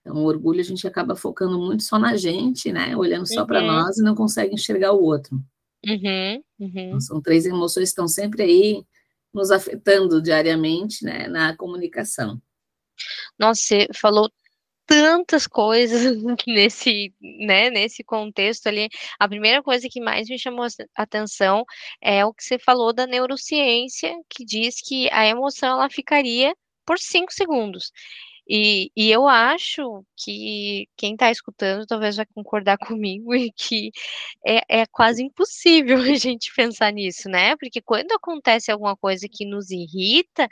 [0.00, 2.96] Então, o orgulho a gente acaba focando muito só na gente, né?
[2.96, 3.46] Olhando só uhum.
[3.46, 5.36] para nós e não consegue enxergar o outro.
[5.86, 6.70] Uhum, uhum.
[6.74, 8.84] Então, são três emoções que estão sempre aí
[9.32, 11.26] nos afetando diariamente, né?
[11.26, 12.40] Na comunicação.
[13.38, 14.30] Nossa, você falou
[14.86, 18.88] tantas coisas nesse, né, nesse contexto ali.
[19.18, 21.64] A primeira coisa que mais me chamou a atenção
[22.00, 26.54] é o que você falou da neurociência, que diz que a emoção ela ficaria
[26.86, 27.92] por cinco segundos.
[28.50, 33.90] E, e eu acho que quem está escutando talvez vai concordar comigo e que
[34.46, 37.56] é, é quase impossível a gente pensar nisso, né?
[37.56, 40.48] Porque quando acontece alguma coisa que nos irrita,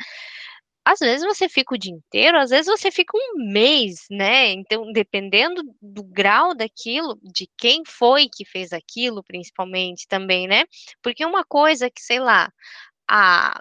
[0.86, 4.52] às vezes você fica o dia inteiro, às vezes você fica um mês, né?
[4.52, 10.62] Então, dependendo do grau daquilo, de quem foi que fez aquilo, principalmente também, né?
[11.02, 12.52] Porque uma coisa que, sei lá,
[13.10, 13.60] a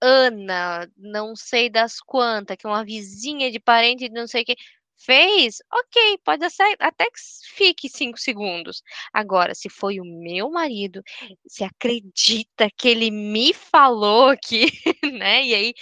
[0.00, 4.44] Ana, não sei das quantas, que é uma vizinha de parente de não sei o
[4.44, 4.56] que,
[5.04, 6.44] fez, ok, pode
[6.78, 7.20] até que
[7.56, 8.82] fique cinco segundos.
[9.12, 11.02] Agora, se foi o meu marido,
[11.46, 14.66] você acredita que ele me falou aqui,
[15.12, 15.44] né?
[15.44, 15.74] E aí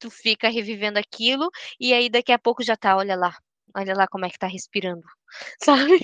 [0.00, 3.36] tu fica revivendo aquilo, e aí daqui a pouco já tá, olha lá,
[3.76, 5.04] olha lá como é que tá respirando,
[5.62, 5.98] sabe?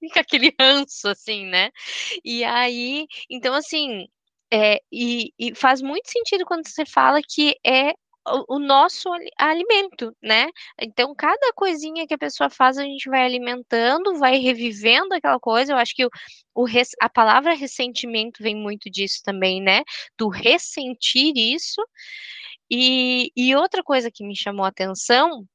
[0.00, 1.70] Fica aquele ranço, assim, né?
[2.24, 4.06] E aí, então, assim,
[4.52, 7.94] é, e, e, faz muito sentido quando você fala que é
[8.48, 10.48] o, nosso alimento, né?
[10.80, 15.72] Então, cada coisinha que a pessoa faz, a gente vai alimentando, vai revivendo aquela coisa.
[15.72, 16.10] Eu acho que o,
[16.54, 19.82] o res, a palavra ressentimento vem muito disso também, né?
[20.16, 21.82] Do ressentir isso.
[22.74, 25.46] E, e outra coisa que me chamou a atenção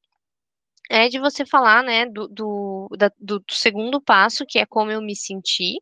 [0.88, 5.02] é de você falar, né, do, do, da, do segundo passo, que é como eu
[5.02, 5.78] me senti,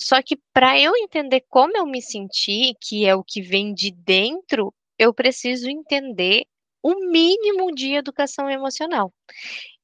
[0.00, 3.90] só que para eu entender como eu me senti, que é o que vem de
[3.90, 6.46] dentro, eu preciso entender
[6.82, 9.12] o mínimo de educação emocional.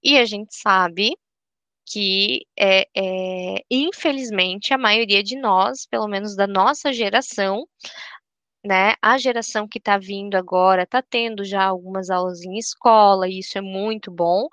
[0.02, 1.14] E a gente sabe
[1.84, 7.68] que, é, é, infelizmente, a maioria de nós, pelo menos da nossa geração,
[8.66, 8.94] né?
[9.02, 13.58] A geração que está vindo agora está tendo já algumas aulas em escola, e isso
[13.58, 14.48] é muito bom,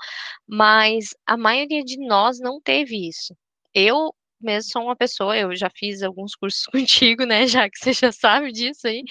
[0.47, 3.35] mas a maioria de nós não teve isso.
[3.73, 7.93] Eu mesmo sou uma pessoa, eu já fiz alguns cursos contigo, né, já que você
[7.93, 9.03] já sabe disso aí,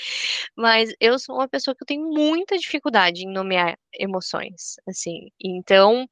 [0.57, 6.07] mas eu sou uma pessoa que eu tenho muita dificuldade em nomear emoções, assim, então,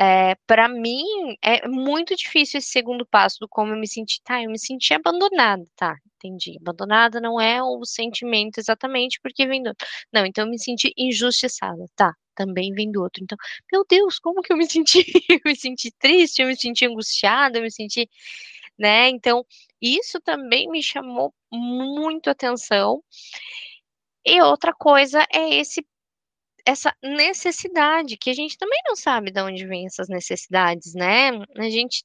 [0.00, 1.04] é, para mim,
[1.42, 4.94] é muito difícil esse segundo passo do como eu me senti, tá, eu me senti
[4.94, 9.74] abandonada, tá, entendi, abandonada não é o sentimento exatamente, porque vem do,
[10.12, 13.22] não, então eu me senti injustiçada, tá, também vem do outro.
[13.22, 13.36] Então,
[13.70, 15.04] meu Deus, como que eu me senti?
[15.28, 18.08] eu me senti triste, eu me senti angustiada, eu me senti
[18.78, 19.10] né?
[19.10, 19.44] Então,
[19.80, 23.02] isso também me chamou muito atenção.
[24.24, 25.86] E outra coisa é esse
[26.70, 31.30] essa necessidade que a gente também não sabe de onde vem essas necessidades, né?
[31.56, 32.04] A gente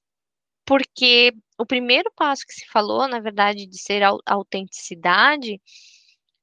[0.66, 5.62] porque o primeiro passo que se falou, na verdade, de ser a autenticidade,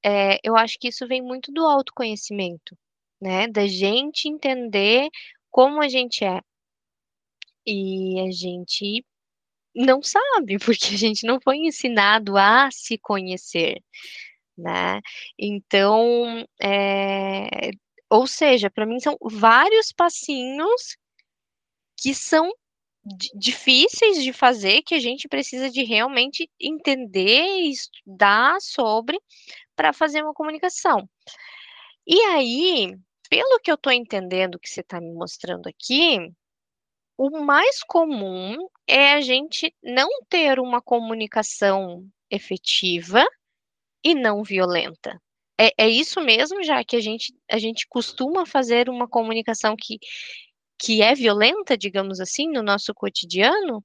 [0.04, 2.76] é, eu acho que isso vem muito do autoconhecimento,
[3.20, 3.48] né?
[3.48, 5.08] Da gente entender
[5.50, 6.40] como a gente é.
[7.66, 9.04] E a gente
[9.74, 13.82] não sabe, porque a gente não foi ensinado a se conhecer,
[14.56, 15.00] né?
[15.38, 17.70] Então, é,
[18.12, 20.98] ou seja, para mim são vários passinhos
[21.96, 22.52] que são
[23.34, 29.18] difíceis de fazer, que a gente precisa de realmente entender e estudar sobre
[29.74, 31.08] para fazer uma comunicação.
[32.06, 32.94] E aí,
[33.30, 36.18] pelo que eu estou entendendo que você está me mostrando aqui,
[37.16, 43.24] o mais comum é a gente não ter uma comunicação efetiva
[44.04, 45.18] e não violenta.
[45.62, 50.00] É, é isso mesmo, já que a gente, a gente costuma fazer uma comunicação que,
[50.76, 53.84] que é violenta, digamos assim, no nosso cotidiano?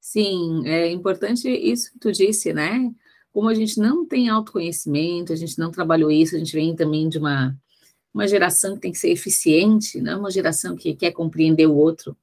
[0.00, 2.92] Sim, é importante isso que tu disse, né?
[3.32, 7.08] Como a gente não tem autoconhecimento, a gente não trabalhou isso, a gente vem também
[7.08, 7.56] de uma
[8.14, 11.74] uma geração que tem que ser eficiente, não é uma geração que quer compreender o
[11.74, 12.14] outro,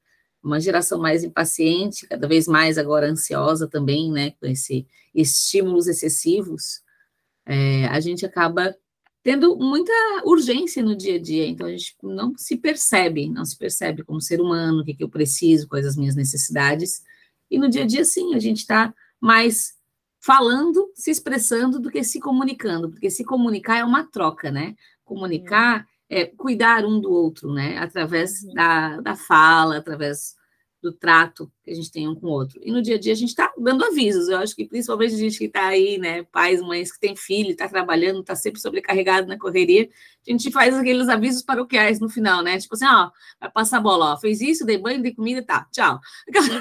[0.42, 6.84] uma geração mais impaciente, cada vez mais agora ansiosa também, né, com esses estímulos excessivos,
[7.46, 8.76] é, a gente acaba
[9.22, 9.92] tendo muita
[10.24, 14.22] urgência no dia a dia, então a gente não se percebe, não se percebe como
[14.22, 17.04] ser humano, o que, que eu preciso, quais as minhas necessidades,
[17.52, 19.74] e no dia a dia, sim, a gente está mais
[20.22, 24.76] falando, se expressando do que se comunicando, porque se comunicar é uma troca, né?
[25.10, 27.78] comunicar é cuidar um do outro, né?
[27.78, 28.54] Através uhum.
[28.54, 30.36] da, da fala, através
[30.82, 32.60] do trato que a gente tem um com o outro.
[32.64, 34.30] E no dia a dia a gente está dando avisos.
[34.30, 36.24] Eu acho que principalmente a gente que está aí, né?
[36.24, 39.90] Pais, mães que tem filho, está trabalhando, está sempre sobrecarregado na correria,
[40.28, 42.58] a gente faz aqueles avisos paroquiais no final, né?
[42.58, 45.68] Tipo assim, ó, vai passar a bola, ó, fez isso, dei banho, dei comida, tá,
[45.72, 46.00] tchau.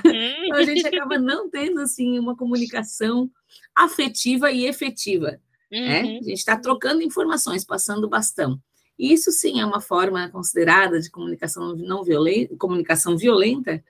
[0.05, 0.47] Uhum.
[0.47, 3.31] Então a gente acaba não tendo assim uma comunicação
[3.75, 5.41] afetiva e efetiva.
[5.71, 5.79] Né?
[5.79, 5.87] Uhum.
[5.87, 6.01] Né?
[6.01, 8.61] A gente está trocando informações, passando bastão.
[8.99, 13.83] E isso sim é uma forma considerada de comunicação não violenta, comunicação violenta,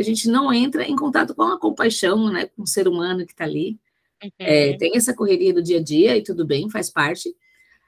[0.00, 3.32] a gente não entra em contato com a compaixão, né, com o ser humano que
[3.32, 3.78] está ali.
[4.22, 4.30] Uhum.
[4.38, 7.34] É, tem essa correria do dia a dia e tudo bem, faz parte.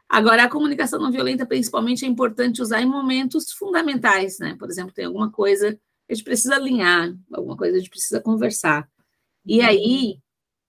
[0.08, 4.54] Agora, a comunicação não violenta, principalmente, é importante usar em momentos fundamentais, né?
[4.58, 8.20] Por exemplo, tem alguma coisa que a gente precisa alinhar, alguma coisa a gente precisa
[8.20, 8.88] conversar.
[9.46, 9.66] E uhum.
[9.66, 10.18] aí,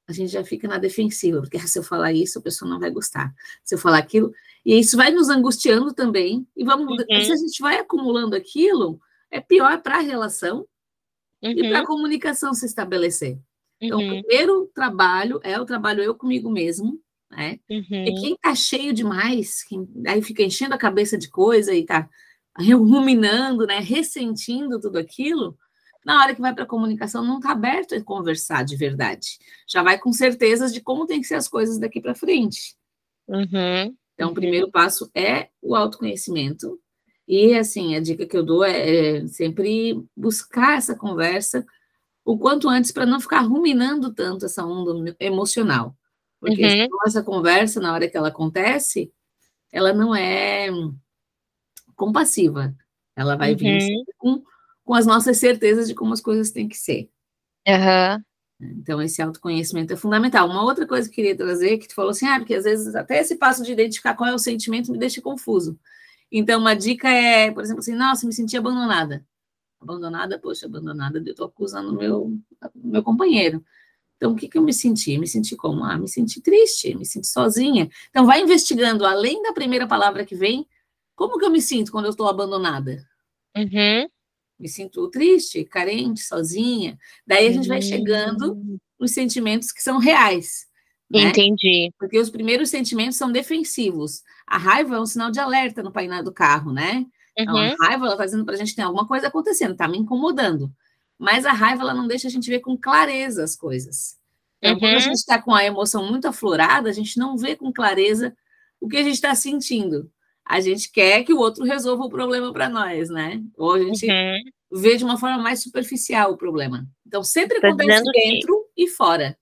[0.08, 2.92] a gente já fica na defensiva, porque se eu falar isso, a pessoa não vai
[2.92, 3.34] gostar.
[3.64, 4.32] Se eu falar aquilo,
[4.66, 7.24] e isso vai nos angustiando também, e vamos, uhum.
[7.24, 10.66] se a gente vai acumulando aquilo, é pior para a relação
[11.46, 11.52] uhum.
[11.52, 13.38] e para a comunicação se estabelecer.
[13.80, 14.06] Então, uhum.
[14.06, 17.60] o primeiro trabalho é o trabalho eu comigo mesmo, né?
[17.70, 18.22] E uhum.
[18.22, 22.10] quem tá cheio demais, quem aí fica enchendo a cabeça de coisa e tá
[22.58, 25.58] ruminando, né, ressentindo tudo aquilo,
[26.06, 29.40] na hora que vai para a comunicação, não está aberto a conversar de verdade.
[29.68, 32.76] Já vai com certezas de como tem que ser as coisas daqui para frente.
[33.28, 33.96] Uhum.
[34.14, 36.80] Então, o primeiro passo é o autoconhecimento.
[37.28, 41.66] E, assim, a dica que eu dou é, é sempre buscar essa conversa
[42.24, 45.96] o quanto antes para não ficar ruminando tanto essa onda emocional.
[46.40, 46.88] Porque uhum.
[47.06, 49.12] essa conversa, na hora que ela acontece,
[49.72, 50.70] ela não é
[51.96, 52.76] compassiva.
[53.16, 53.58] Ela vai uhum.
[53.58, 54.44] vir com
[54.86, 57.10] com as nossas certezas de como as coisas têm que ser.
[57.68, 58.24] Uhum.
[58.62, 60.48] Então, esse autoconhecimento é fundamental.
[60.48, 62.96] Uma outra coisa que eu queria trazer, que tu falou assim, ah, porque às vezes
[62.96, 65.78] até esse passo de identificar qual é o sentimento me deixa confuso.
[66.32, 69.26] Então, uma dica é, por exemplo, assim, nossa, me senti abandonada.
[69.80, 72.38] Abandonada, poxa, abandonada, eu estou acusando meu,
[72.76, 73.64] meu companheiro.
[74.18, 75.18] Então, o que, que eu me senti?
[75.18, 75.84] Me senti como?
[75.84, 77.90] Ah, me senti triste, me senti sozinha.
[78.10, 80.68] Então, vai investigando, além da primeira palavra que vem,
[81.16, 83.08] como que eu me sinto quando eu estou abandonada?
[83.56, 84.10] Uhum
[84.58, 86.98] me sinto triste, carente, sozinha.
[87.28, 88.58] Daí a gente vai chegando
[89.00, 90.66] nos sentimentos que são reais.
[91.12, 91.22] Né?
[91.24, 91.92] Entendi.
[92.00, 94.22] Porque os primeiros sentimentos são defensivos.
[94.48, 97.06] A raiva é um sinal de alerta no painel do carro, né?
[97.38, 97.76] Então, a Uhum.
[97.80, 100.72] raiva, ela está dizendo para a gente que tem alguma coisa acontecendo, está me incomodando.
[101.18, 104.16] Mas a raiva, ela não deixa a gente ver com clareza as coisas.
[104.62, 105.00] Então, quando a Uhum.
[105.02, 108.36] gente está com a emoção muito aflorada, a gente não vê com clareza
[108.82, 110.10] o que a gente está sentindo.
[110.46, 113.42] A gente quer que o outro resolva o problema para nós, né?
[113.58, 114.80] Ou a gente Uhum.
[114.82, 116.86] vê de uma forma mais superficial o problema.
[117.06, 119.38] Então, sempre Tá acontece dizendo que- dentro e fora.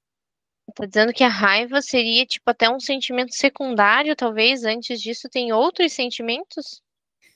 [0.75, 5.51] Tá dizendo que a raiva seria, tipo, até um sentimento secundário, talvez, antes disso tem
[5.53, 6.81] outros sentimentos?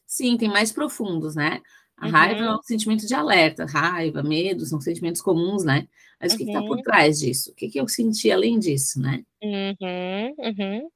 [0.06, 1.62] Sim, tem mais profundos, né?
[1.98, 2.58] A raiva é Uhum.
[2.60, 5.88] um sentimento de alerta, raiva, medo, são sentimentos comuns, né?
[6.20, 6.82] Mas o que está por Uhum.
[6.82, 7.52] trás disso?
[7.52, 9.24] O que, que eu senti além disso, né?
[9.42, 10.90] Uhum, uhum.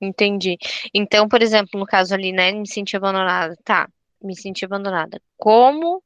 [0.00, 0.58] Entendi.
[0.94, 3.56] Então, por exemplo, no caso ali, né, me senti abandonada.
[3.64, 3.88] Tá,
[4.22, 5.20] me senti abandonada.
[5.38, 6.02] Como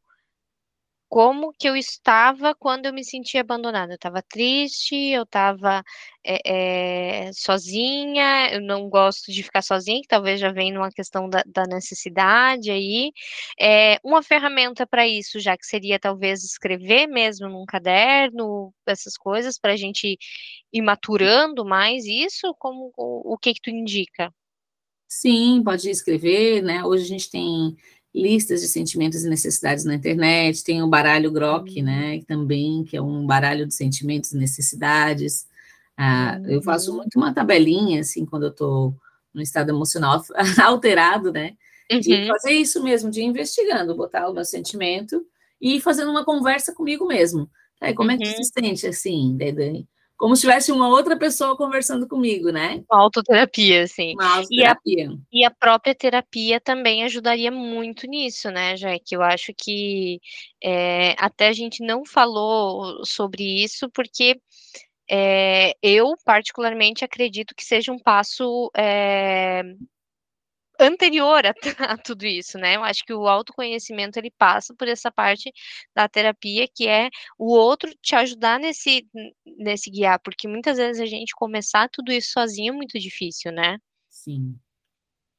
[1.16, 3.94] como que eu estava quando eu me senti abandonada?
[3.94, 5.83] Eu estava triste, eu estava
[6.22, 11.26] é, é, sozinha, eu não gosto de ficar sozinha, que talvez já venha numa questão
[11.26, 13.12] da, da necessidade aí.
[13.59, 19.59] É, uma ferramenta para isso, já que seria talvez escrever mesmo num caderno, essas coisas,
[19.59, 20.18] para a gente
[20.70, 24.31] ir maturando mais isso, como o, o que que tu indica?
[25.09, 26.85] Sim, pode escrever, né?
[26.85, 27.74] Hoje a gente tem
[28.16, 31.85] listas de sentimentos e necessidades na internet, tem o baralho Grok, Uhum.
[31.85, 32.22] né?
[32.26, 35.46] Também, que é um baralho de sentimentos e necessidades.
[35.98, 36.98] Ah, Eu faço Uhum.
[36.98, 38.96] muito uma tabelinha, assim, quando eu estou
[39.35, 40.22] no estado emocional
[40.64, 41.57] alterado, né?
[42.00, 45.24] De Uhum, fazer isso mesmo, de ir investigando, botar o meu sentimento
[45.61, 47.50] e ir fazendo uma conversa comigo mesmo.
[47.81, 48.33] Aí, como é que uhum.
[48.44, 49.87] se sente assim, Dede?
[50.16, 52.83] Como se tivesse uma outra pessoa conversando comigo, né?
[52.90, 54.14] Uma autoterapia, assim.
[54.14, 55.18] Uma E a, autoterapia.
[55.33, 60.20] e a própria terapia também ajudaria muito nisso, né, já que eu acho que
[60.62, 64.40] é, até a gente não falou sobre isso, porque
[65.09, 69.62] é, eu particularmente acredito que seja um passo é,
[70.80, 71.54] anterior a,
[71.92, 72.76] a tudo isso, né?
[72.76, 75.52] Eu acho que o autoconhecimento ele passa por essa parte
[75.94, 77.08] da terapia, que é
[77.38, 79.06] o outro te ajudar nesse,
[79.58, 83.78] nesse guiar, porque muitas vezes a gente começar tudo isso sozinho é muito difícil, né?
[84.08, 84.58] Sim.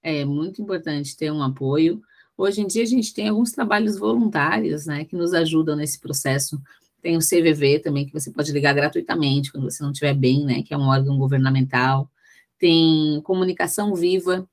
[0.01, 2.01] É muito importante ter um apoio.
[2.37, 6.61] Hoje em dia a gente tem alguns trabalhos voluntários, né, que nos ajudam nesse processo.
[7.01, 10.61] Tem o CVV também, que você pode ligar gratuitamente quando você não estiver bem, né,
[10.61, 12.09] que é um órgão governamental.
[12.59, 14.47] Tem Comunicação Viva,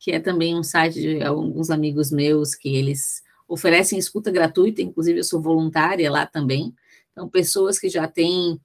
[0.00, 5.20] que é também um site de alguns amigos meus que eles oferecem escuta gratuita, inclusive
[5.20, 6.74] eu sou voluntária lá também.
[7.12, 8.58] Então, pessoas que já têm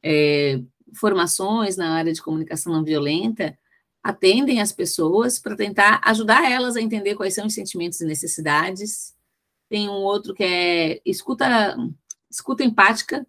[0.00, 0.62] é,
[0.94, 3.58] formações na área de comunicação não violenta
[4.02, 9.14] atendem as pessoas para tentar ajudar elas a entender quais são os sentimentos e necessidades.
[9.68, 11.76] Tem um outro que é escuta,
[12.30, 13.26] escuta empática,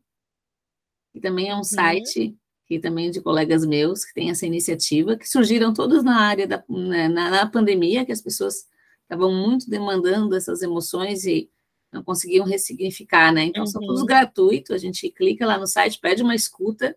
[1.12, 2.38] que também é um site
[2.72, 6.64] que também de colegas meus que tem essa iniciativa, que surgiram todos na área da
[6.70, 8.66] na, na pandemia, que as pessoas
[9.04, 11.50] estavam muito demandando essas emoções e
[11.92, 13.44] não conseguiam ressignificar, né?
[13.44, 13.68] Então, uhum.
[13.68, 16.96] são todos gratuitos, a gente clica lá no site, pede uma escuta,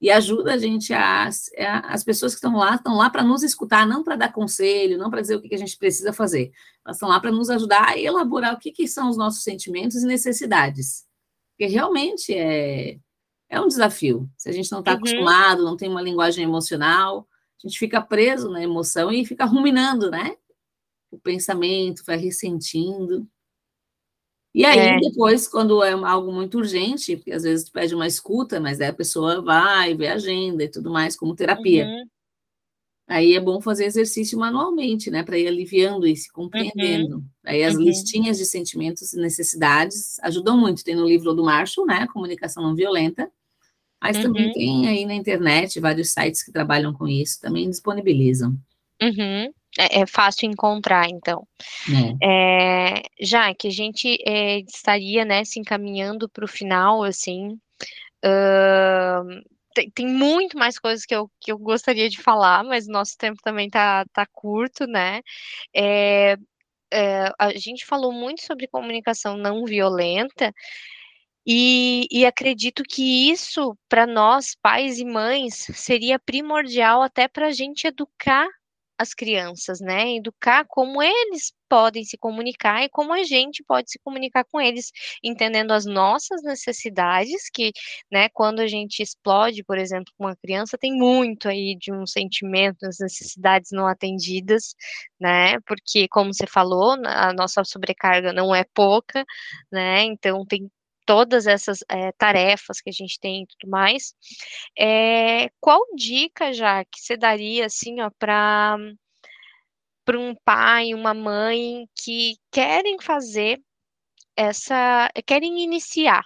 [0.00, 3.42] e ajuda a gente a, a as pessoas que estão lá estão lá para nos
[3.42, 6.52] escutar, não para dar conselho, não para dizer o que, que a gente precisa fazer.
[6.86, 10.02] Elas estão lá para nos ajudar a elaborar o que, que são os nossos sentimentos
[10.02, 11.04] e necessidades.
[11.50, 12.98] Porque realmente é,
[13.48, 14.28] é um desafio.
[14.36, 14.98] Se a gente não está uhum.
[14.98, 17.26] acostumado, não tem uma linguagem emocional,
[17.62, 20.36] a gente fica preso na emoção e fica ruminando, né?
[21.10, 23.26] O pensamento, vai ressentindo.
[24.54, 24.98] E aí, é.
[24.98, 28.88] depois, quando é algo muito urgente, porque às vezes tu pede uma escuta, mas aí
[28.88, 31.86] a pessoa vai, vê a agenda e tudo mais, como terapia.
[31.86, 32.08] Uhum.
[33.08, 37.16] Aí é bom fazer exercício manualmente, né, para ir aliviando se compreendendo.
[37.16, 37.24] Uhum.
[37.44, 37.82] Aí as uhum.
[37.82, 40.82] listinhas de sentimentos e necessidades ajudam muito.
[40.82, 43.30] Tem no livro do Marshall, né, Comunicação Não Violenta,
[44.02, 48.56] mas também tem aí na internet vários sites que trabalham com isso, também disponibilizam.
[49.00, 49.52] Uhum.
[49.78, 51.46] É, é, fácil encontrar, então.
[52.22, 52.94] É.
[52.94, 57.58] É, já que a gente é, estaria, né, se encaminhando para o final, assim,
[58.24, 59.42] uh,
[59.76, 63.38] tem, tem, muito mais coisas que eu, que eu gostaria de falar, mas nosso tempo
[63.42, 65.20] também tá, tá curto, né?
[65.74, 66.36] É,
[66.92, 70.52] é, a gente falou muito sobre comunicação não violenta,
[71.46, 77.52] e, e, acredito que isso, para nós, pais e mães, seria primordial até para a
[77.52, 78.48] gente educar
[78.98, 80.16] as crianças, né?
[80.16, 84.92] Educar como eles podem se comunicar e como a gente pode se comunicar com eles,
[85.22, 87.72] entendendo as nossas necessidades, que,
[88.10, 92.06] né, quando a gente explode, por exemplo, com uma criança, tem muito aí de um
[92.06, 94.74] sentimento, das necessidades não atendidas,
[95.20, 95.58] né?
[95.66, 99.24] Porque, como você falou, a nossa sobrecarga não é pouca,
[99.72, 100.04] né?
[100.04, 100.70] Então tem
[101.06, 104.14] todas essas é, tarefas que a gente tem e tudo mais.
[104.78, 108.76] É, qual dica já que você daria assim, ó, para
[110.04, 113.60] para um pai, uma mãe que querem fazer
[114.36, 116.22] essa, querem iniciar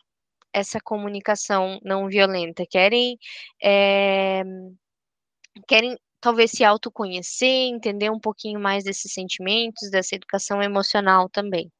[0.52, 3.16] essa comunicação não violenta, querem
[3.62, 4.42] é,
[5.66, 11.70] querem talvez se autoconhecer, entender um pouquinho mais desses sentimentos, dessa educação emocional também.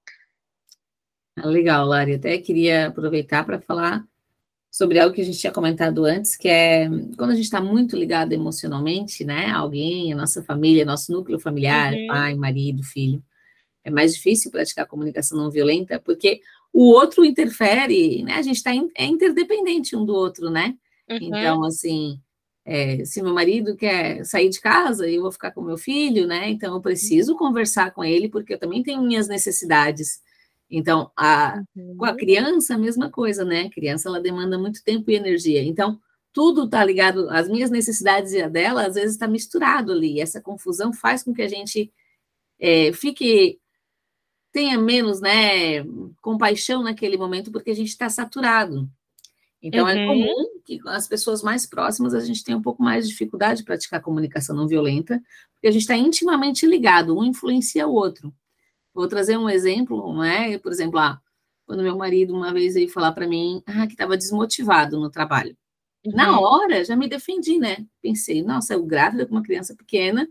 [1.36, 2.14] Ah, legal, Lari.
[2.14, 4.04] Até queria aproveitar para falar
[4.70, 7.96] sobre algo que a gente tinha comentado antes, que é quando a gente está muito
[7.96, 9.50] ligado emocionalmente, né?
[9.50, 12.06] Alguém, a nossa família, nosso núcleo familiar, uhum.
[12.06, 13.22] pai, marido, filho,
[13.82, 16.40] é mais difícil praticar comunicação não violenta, porque
[16.72, 18.34] o outro interfere, né?
[18.34, 20.76] A gente tá in, é interdependente um do outro, né?
[21.10, 21.18] Uhum.
[21.20, 22.20] Então, assim,
[22.64, 26.26] é, se meu marido quer sair de casa e eu vou ficar com meu filho,
[26.26, 26.48] né?
[26.48, 30.20] Então eu preciso conversar com ele porque eu também tenho minhas necessidades.
[30.70, 31.96] Então, a, uhum.
[31.96, 33.62] com a criança, a mesma coisa, né?
[33.62, 35.62] A criança, ela demanda muito tempo e energia.
[35.62, 36.00] Então,
[36.32, 40.20] tudo está ligado, as minhas necessidades e a dela, às vezes está misturado ali.
[40.20, 41.92] Essa confusão faz com que a gente
[42.60, 43.58] é, fique,
[44.52, 45.84] tenha menos, né,
[46.20, 48.88] compaixão naquele momento, porque a gente está saturado.
[49.62, 50.00] Então, é uhum.
[50.00, 53.60] é comum que as pessoas mais próximas a gente tenha um pouco mais de dificuldade
[53.60, 55.20] de praticar comunicação não violenta,
[55.54, 58.32] porque a gente está intimamente ligado, um influencia o outro.
[58.94, 60.58] Vou trazer um exemplo, não é?
[60.58, 61.20] Por exemplo, ah,
[61.66, 65.56] quando meu marido uma vez veio falar para mim ah, que estava desmotivado no trabalho.
[66.04, 66.12] Uhum.
[66.14, 67.86] Na hora, já me defendi, né?
[68.02, 70.28] Pensei, nossa, eu grávida com uma criança pequena,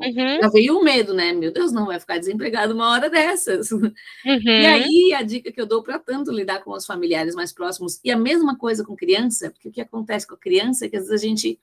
[0.00, 0.40] Uhum.
[0.40, 1.32] Já veio o medo, né?
[1.32, 3.70] Meu Deus, não vai ficar desempregado uma hora dessas.
[3.72, 3.92] Uhum.
[4.24, 8.00] E aí, a dica que eu dou para tanto lidar com os familiares mais próximos,
[8.04, 10.96] e a mesma coisa com criança, porque o que acontece com a criança é que
[10.96, 11.58] às vezes a gente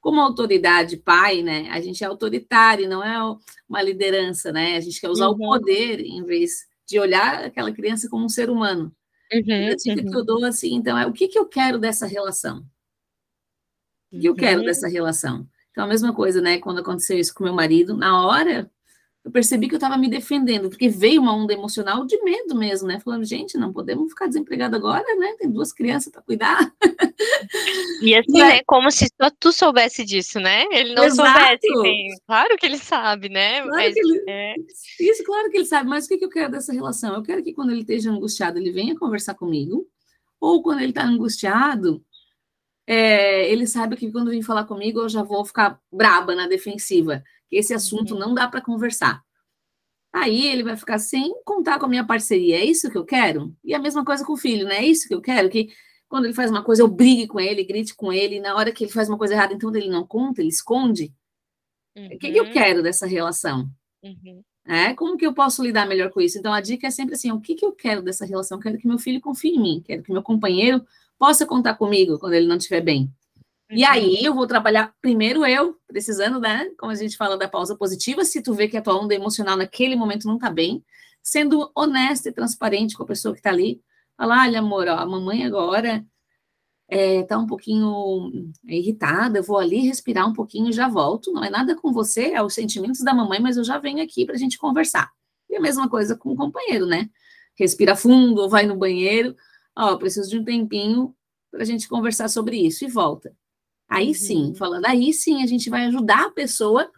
[0.00, 3.36] como autoridade pai, né, a gente é autoritário, não é
[3.68, 4.76] uma liderança, né?
[4.76, 5.34] A gente quer usar uhum.
[5.34, 8.92] o poder em vez de olhar aquela criança como um ser humano.
[9.32, 10.10] Uhum, a dica uhum.
[10.10, 12.64] que eu dou assim, então, é o que, que eu quero dessa relação?
[14.12, 14.66] O que eu quero uhum.
[14.66, 15.46] dessa relação?
[15.70, 16.58] Então, a mesma coisa, né?
[16.58, 18.68] Quando aconteceu isso com meu marido, na hora
[19.22, 22.88] eu percebi que eu estava me defendendo, porque veio uma onda emocional de medo mesmo,
[22.88, 22.98] né?
[23.00, 25.34] Falando, gente, não podemos ficar desempregado agora, né?
[25.38, 26.72] Tem duas crianças para cuidar.
[28.00, 30.64] E assim, e é como se só tu soubesse disso, né?
[30.70, 31.28] Ele não Exato.
[31.28, 32.20] soubesse.
[32.26, 33.60] Claro que ele sabe, né?
[33.60, 34.24] Claro mas, ele...
[34.26, 34.54] é...
[34.98, 37.14] Isso, claro que ele sabe, mas o que, que eu quero dessa relação?
[37.14, 39.86] Eu quero que quando ele esteja angustiado, ele venha conversar comigo,
[40.40, 42.02] ou quando ele está angustiado,
[42.86, 47.22] é, ele sabe que quando vir falar comigo, eu já vou ficar braba na defensiva
[47.50, 48.20] que esse assunto uhum.
[48.20, 49.22] não dá para conversar.
[50.12, 52.56] Aí ele vai ficar sem contar com a minha parceria.
[52.56, 53.54] É isso que eu quero?
[53.62, 54.76] E a mesma coisa com o filho, né?
[54.76, 55.50] É isso que eu quero?
[55.50, 55.68] Que
[56.08, 58.72] quando ele faz uma coisa, eu brigue com ele, grite com ele, e na hora
[58.72, 61.12] que ele faz uma coisa errada, então ele não conta, ele esconde.
[61.96, 62.06] Uhum.
[62.06, 62.52] O que, que, eu uhum.
[62.52, 63.70] quero dessa relação?
[64.02, 64.42] Uhum.
[64.66, 66.38] É, como que eu posso lidar melhor com isso?
[66.38, 68.58] Então a dica é sempre assim: o que, que eu quero dessa relação?
[68.58, 70.84] Quero que meu filho confie em mim, quero que meu companheiro
[71.18, 73.12] possa contar comigo quando ele não estiver bem.
[73.70, 73.90] E uhum.
[73.90, 76.68] aí eu vou trabalhar primeiro eu, precisando, né?
[76.78, 79.56] Como a gente fala da pausa positiva, se tu vê que a tua onda emocional
[79.56, 80.84] naquele momento não tá bem,
[81.22, 83.80] sendo honesta e transparente com a pessoa que tá ali.
[84.16, 86.04] Falar, olha, amor, ó, a mamãe agora
[86.88, 91.32] é, tá um pouquinho irritada, eu vou ali respirar um pouquinho e já volto.
[91.32, 94.26] Não é nada com você, é os sentimentos da mamãe, mas eu já venho aqui
[94.26, 95.10] pra gente conversar.
[95.48, 97.08] E a mesma coisa com o companheiro, né?
[97.56, 99.36] Respira fundo, vai no banheiro.
[99.76, 101.14] Ó, preciso de um tempinho
[101.50, 103.32] para a gente conversar sobre isso e volta.
[103.90, 104.54] Aí sim, uhum.
[104.54, 106.88] falando, aí sim a gente vai ajudar a pessoa.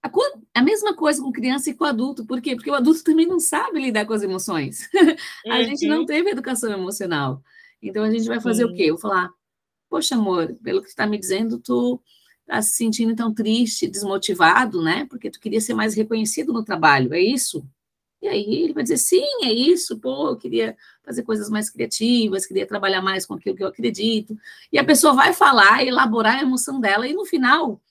[0.00, 0.10] A,
[0.54, 2.24] a, mesma coisa com criança e com adulto.
[2.24, 2.54] Por quê?
[2.54, 4.88] Porque o adulto também não sabe lidar com as emoções.
[5.46, 5.64] a uhum.
[5.64, 6.06] gente não uhum.
[6.06, 7.42] teve educação emocional.
[7.82, 8.84] Então a gente vai fazer o quê?
[8.84, 9.30] Eu vou falar,
[9.90, 12.00] poxa, amor, pelo que tu está me dizendo, tu
[12.42, 15.06] está se sentindo tão triste, desmotivado, né?
[15.06, 17.64] Porque tu queria ser mais reconhecido no trabalho, é isso?
[18.22, 22.46] E aí ele vai dizer, sim, é isso, pô, eu queria fazer coisas mais criativas,
[22.46, 24.38] queria trabalhar mais com aquilo que eu acredito.
[24.72, 27.82] E a pessoa vai falar, elaborar a emoção dela, e no final,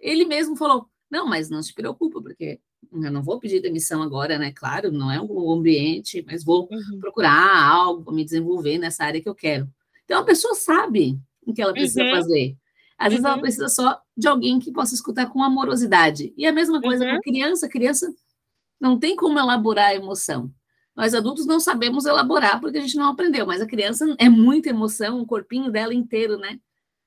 [0.00, 2.58] ele mesmo falou, não, mas não se preocupa, porque
[2.90, 4.50] eu não vou pedir demissão agora, né?
[4.50, 6.98] Claro, não é o ambiente, mas vou uhum.
[6.98, 9.68] procurar algo, me desenvolver nessa área que eu quero.
[10.06, 12.10] Então a pessoa sabe o que ela precisa uhum.
[12.12, 12.56] fazer.
[12.96, 13.40] Às vezes ela uhum.
[13.42, 16.32] precisa só de alguém que possa escutar com amorosidade.
[16.36, 17.20] E a mesma coisa com uhum.
[17.20, 18.14] criança, criança
[18.80, 20.52] não tem como elaborar a emoção.
[20.94, 24.70] Nós adultos não sabemos elaborar porque a gente não aprendeu, mas a criança é muita
[24.70, 26.58] emoção, o corpinho dela inteiro, né?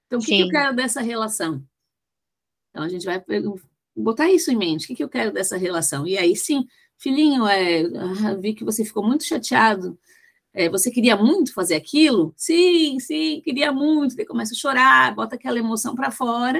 [0.05, 1.63] Então, o que, que, eu quero dessa relação?
[2.70, 3.24] Então, a gente vai
[3.95, 4.86] botar isso em mente.
[4.86, 6.07] O que, que eu quero dessa relação?
[6.07, 6.67] E aí, sim,
[6.97, 9.97] filhinho, é, ah, vi que você ficou muito chateado.
[10.53, 12.34] É, você queria muito fazer aquilo?
[12.36, 14.15] Sim, sim, queria muito.
[14.15, 16.59] Daí começa a chorar, bota aquela emoção para fora.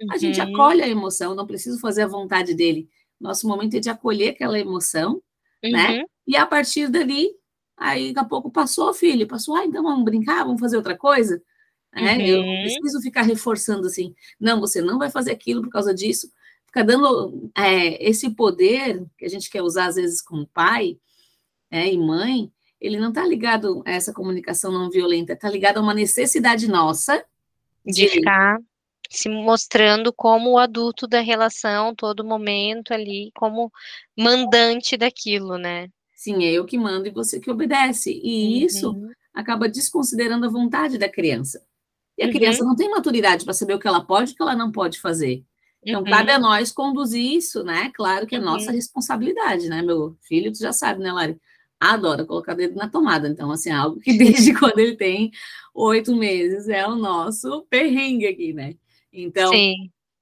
[0.00, 0.12] Uhum.
[0.12, 0.52] A gente uhum.
[0.52, 2.88] acolhe a emoção, não preciso fazer a vontade dele.
[3.20, 5.22] Nosso momento é de acolher aquela emoção,
[5.62, 5.70] né?
[5.70, 5.96] uhum.
[5.98, 6.04] né?
[6.26, 7.30] E a partir dali,
[7.76, 11.42] Aí daqui a pouco passou, filho, passou, ah, então vamos brincar, vamos fazer outra coisa.
[11.94, 12.20] É, uhum.
[12.20, 16.30] Eu preciso ficar reforçando assim, não, você não vai fazer aquilo por causa disso.
[16.66, 20.98] Ficar dando é, esse poder que a gente quer usar às vezes como pai
[21.70, 22.50] é, e mãe,
[22.80, 27.22] ele não está ligado a essa comunicação não violenta, está ligado a uma necessidade nossa
[27.84, 28.58] de, de ficar
[29.10, 33.70] se mostrando como o adulto da relação todo momento ali, como
[34.16, 35.88] mandante daquilo, né?
[36.14, 38.10] Sim, é eu que mando e você que obedece.
[38.22, 38.66] E uhum.
[38.66, 38.96] isso
[39.32, 41.62] acaba desconsiderando a vontade da criança.
[42.18, 42.32] E a uhum.
[42.32, 44.72] criança não tem maturidade para saber o que ela pode e o que ela não
[44.72, 45.44] pode fazer.
[45.84, 46.10] Então, uhum.
[46.10, 47.92] cabe a nós conduzir isso, né?
[47.94, 48.74] Claro que é nossa uhum.
[48.74, 49.82] responsabilidade, né?
[49.82, 51.38] Meu filho, tu já sabe, né, Lari?
[51.78, 53.28] Adora colocar o dedo na tomada.
[53.28, 55.30] Então, assim, é algo que desde quando ele tem
[55.74, 58.74] oito meses é o nosso perrengue aqui, né?
[59.16, 59.50] Então,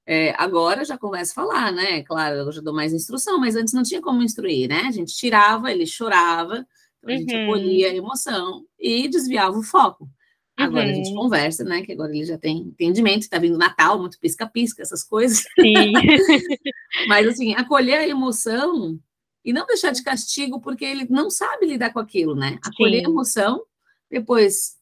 [0.06, 2.02] é, agora já começa a falar, né?
[2.02, 4.82] Claro, eu já dou mais instrução, mas antes não tinha como instruir, né?
[4.82, 6.66] A gente tirava, ele chorava,
[7.02, 7.42] então a gente uhum.
[7.44, 10.08] acolhia a emoção e desviava o foco.
[10.56, 10.92] Agora uhum.
[10.92, 11.16] a gente uhum.
[11.16, 11.82] conversa, né?
[11.82, 15.44] Que agora ele já tem entendimento, está vindo Natal, muito pisca-pisca, essas coisas.
[15.58, 15.92] Sim.
[17.08, 18.98] Mas assim, acolher a emoção
[19.44, 22.58] e não deixar de castigo, porque ele não sabe lidar com aquilo, né?
[22.64, 23.06] Acolher Sim.
[23.06, 23.62] a emoção,
[24.10, 24.76] depois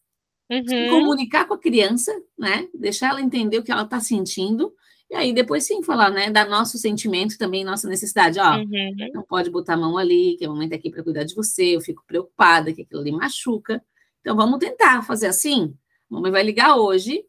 [0.52, 0.90] uhum.
[0.90, 2.68] comunicar com a criança, né?
[2.74, 4.72] Deixar ela entender o que ela está sentindo.
[5.10, 9.10] E aí depois sim falar, né, da nosso sentimento também, nossa necessidade, ó, uhum.
[9.12, 11.76] não pode botar a mão ali, que a mamãe tá aqui para cuidar de você,
[11.76, 13.84] eu fico preocupada que aquilo ali machuca.
[14.22, 15.74] Então vamos tentar fazer assim.
[16.10, 17.22] A mamãe vai ligar hoje,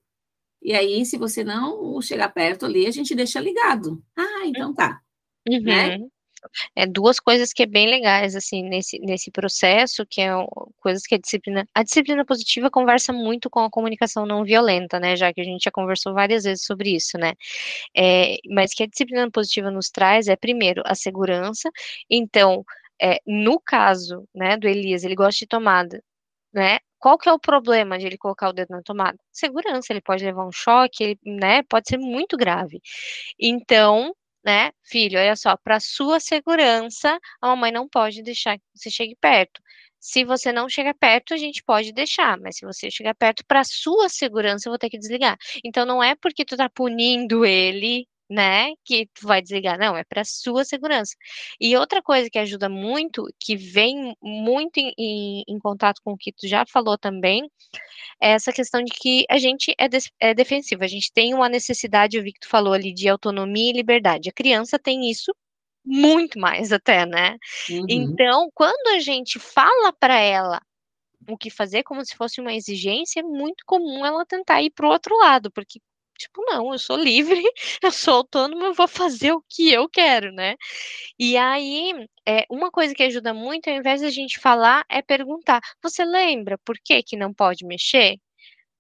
[0.62, 4.02] e aí se você não chegar perto ali, a gente deixa ligado.
[4.16, 5.02] Ah, então tá.
[5.46, 5.58] Né?
[5.58, 5.64] Uhum.
[5.64, 6.00] Né?
[6.76, 10.30] É duas coisas que é bem legais, assim, nesse, nesse processo, que é
[10.80, 15.16] coisas que a disciplina, a disciplina positiva conversa muito com a comunicação não violenta, né,
[15.16, 17.34] já que a gente já conversou várias vezes sobre isso, né,
[17.96, 21.70] é, mas que a disciplina positiva nos traz é, primeiro, a segurança,
[22.10, 22.64] então,
[23.02, 26.04] é, no caso, né, do Elias, ele gosta de tomada,
[26.54, 29.18] né, qual que é o problema de ele colocar o dedo na tomada?
[29.30, 32.82] Segurança, ele pode levar um choque, ele, né, pode ser muito grave.
[33.38, 34.16] Então,
[34.46, 39.16] né, filho, olha só, para sua segurança, a mamãe não pode deixar que você chegue
[39.20, 39.62] perto.
[40.00, 43.64] Se você não chega perto, a gente pode deixar, mas se você chegar perto, para
[43.64, 45.38] sua segurança, eu vou ter que desligar.
[45.64, 50.04] Então, não é porque tu tá punindo ele né, que tu vai desligar, não, é
[50.04, 51.16] para sua segurança.
[51.60, 56.18] E outra coisa que ajuda muito, que vem muito em, em, em, contato com o
[56.18, 57.50] que tu já falou também,
[58.22, 61.50] é essa questão de que a gente é, de, é defensivo, a gente tem uma
[61.50, 64.30] necessidade, eu vi que tu falou ali, de autonomia e liberdade.
[64.30, 65.34] A criança tem isso
[65.86, 67.38] muito mais até, né?
[67.70, 67.86] Uhum.
[67.90, 70.62] Então, quando a gente fala para ela
[71.28, 74.88] o que fazer como se fosse uma exigência, é muito comum ela tentar ir para
[74.88, 75.80] o outro lado, porque
[76.24, 77.42] Tipo, não, eu sou livre,
[77.84, 80.56] eu sou autônomo, eu vou fazer o que eu quero, né?
[81.20, 81.94] E aí,
[82.28, 86.58] é, uma coisa que ajuda muito, ao invés a gente falar, é perguntar: você lembra
[86.66, 88.18] por que, que não pode mexer?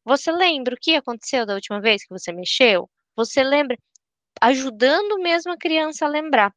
[0.05, 2.89] Você lembra o que aconteceu da última vez que você mexeu?
[3.15, 3.77] Você lembra?
[4.41, 6.53] Ajudando mesmo a criança a lembrar.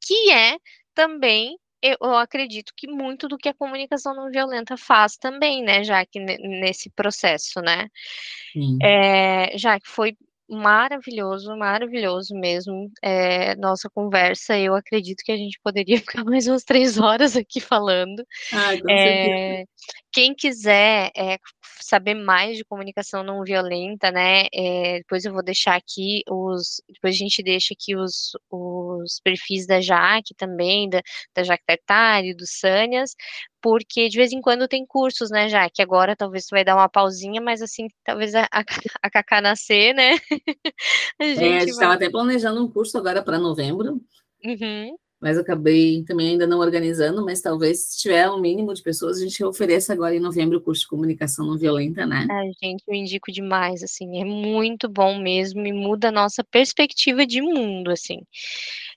[0.00, 0.58] Que é
[0.94, 6.04] também eu, acredito que muito do que a comunicação não violenta faz também, né, já
[6.06, 7.88] que nesse processo, né?
[8.82, 10.16] É, já que foi
[10.48, 14.56] maravilhoso, maravilhoso mesmo é, nossa conversa.
[14.58, 18.24] Eu acredito que a gente poderia ficar mais umas três horas aqui falando.
[18.52, 19.64] Ai, com é,
[20.12, 21.38] quem quiser é,
[21.82, 24.46] saber mais de comunicação não violenta, né?
[24.52, 26.82] É, depois eu vou deixar aqui os.
[26.88, 31.02] Depois a gente deixa aqui os, os perfis da Jaque também, da,
[31.34, 33.14] da Jaque Tartari, do Sânias,
[33.60, 35.82] porque de vez em quando tem cursos, né, Jaque?
[35.82, 38.62] Agora talvez tu vai dar uma pausinha, mas assim, talvez a, a,
[39.02, 40.12] a Cacá nascer, né?
[41.20, 41.96] a gente é, estava vai...
[41.96, 44.00] até planejando um curso agora para novembro.
[44.44, 49.18] Uhum mas acabei também ainda não organizando, mas talvez se tiver um mínimo de pessoas,
[49.18, 52.26] a gente ofereça agora em novembro o curso de comunicação não violenta, né?
[52.28, 57.24] É, gente, eu indico demais, assim, é muito bom mesmo e muda a nossa perspectiva
[57.24, 58.18] de mundo, assim.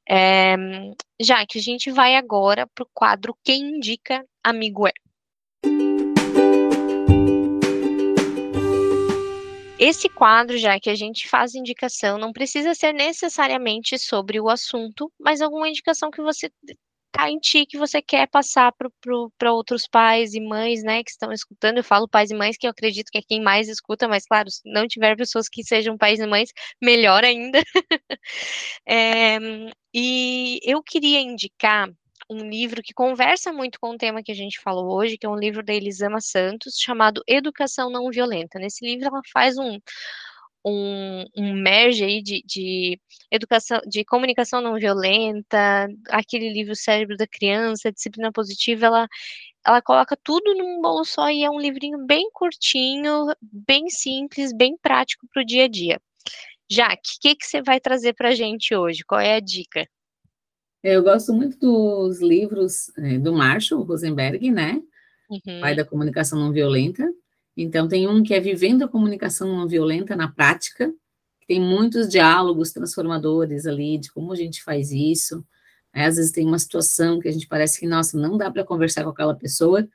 [0.10, 0.56] É,
[1.22, 5.05] já que a gente vai agora para o quadro Quem Indica Amigo É.
[9.78, 15.12] Esse quadro, já que a gente faz indicação, não precisa ser necessariamente sobre o assunto,
[15.20, 16.50] mas alguma indicação que você
[17.12, 18.74] tá em ti que você quer passar
[19.38, 21.78] para outros pais e mães, né, que estão escutando.
[21.78, 24.50] Eu falo pais e mães, que eu acredito que é quem mais escuta, mas claro,
[24.50, 26.50] se não tiver pessoas que sejam pais e mães,
[26.82, 27.62] melhor ainda.
[28.88, 29.38] é,
[29.94, 31.90] e eu queria indicar
[32.30, 35.30] um livro que conversa muito com o tema que a gente falou hoje, que é
[35.30, 38.60] um livro da Elisama Santos, chamado Educação Não Violenta.
[38.60, 39.80] Nesse livro ela faz um,
[40.66, 43.00] um, um merge aí de, de
[43.32, 49.08] educação, de comunicação não violenta, aquele livro Cérebro da Criança, Disciplina Positiva, ela
[49.68, 54.78] ela coloca tudo num bolo só e é um livrinho bem curtinho, bem simples, bem
[54.78, 56.00] prático para o dia a dia.
[56.70, 59.04] Jaque, o que, que você vai trazer para a gente hoje?
[59.04, 59.88] Qual é a dica?
[60.88, 64.80] Eu gosto muito dos livros é, do Marshall Rosenberg, né?
[65.28, 65.60] Uhum.
[65.60, 67.12] Pai da comunicação não violenta.
[67.58, 70.94] Então, tem um que é Vivendo a Comunicação Não Violenta na Prática,
[71.42, 75.44] que tem muitos diálogos transformadores ali de como a gente faz isso.
[75.92, 78.64] Aí, às vezes tem uma situação que a gente parece que, nossa, não dá para
[78.64, 79.90] conversar com aquela pessoa.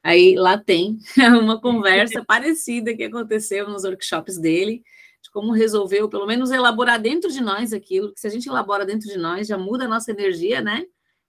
[0.00, 0.96] Aí lá tem
[1.42, 4.84] uma conversa parecida que aconteceu nos workshops dele,
[5.15, 8.48] de como resolver, ou pelo menos elaborar dentro de nós aquilo, que se a gente
[8.48, 10.86] elabora dentro de nós, já muda a nossa energia, né?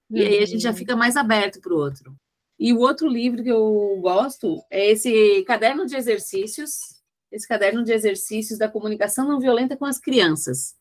[0.09, 0.77] E aí a gente já uhum.
[0.77, 2.15] fica mais aberto para o outro.
[2.57, 7.91] E o outro livro que eu gosto é esse caderno de exercícios, esse caderno de
[7.91, 10.73] exercícios da comunicação não violenta com as crianças.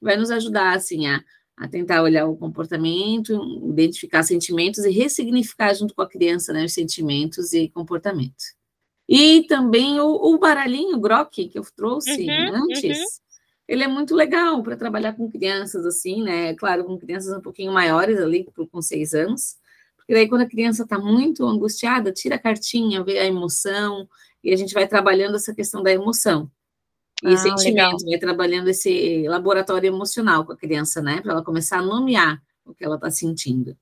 [0.00, 1.22] Vai nos ajudar, assim, a,
[1.56, 6.74] a tentar olhar o comportamento, identificar sentimentos e ressignificar junto com a criança, né, os
[6.74, 8.42] sentimentos e comportamento.
[9.14, 13.04] E também o, o baralhinho Grok, que eu trouxe uhum, antes, uhum.
[13.68, 17.72] ele é muito legal para trabalhar com crianças, assim, né, claro, com crianças um pouquinho
[17.72, 19.56] maiores ali, com seis anos,
[19.98, 24.08] porque daí, quando a criança está muito angustiada, tira a cartinha, vê a emoção,
[24.42, 26.50] e a gente vai trabalhando essa questão da emoção.
[27.22, 31.20] E ah, sentimento, vai trabalhando esse laboratório emocional com a criança, né?
[31.20, 33.76] Para ela começar a nomear o que ela está sentindo.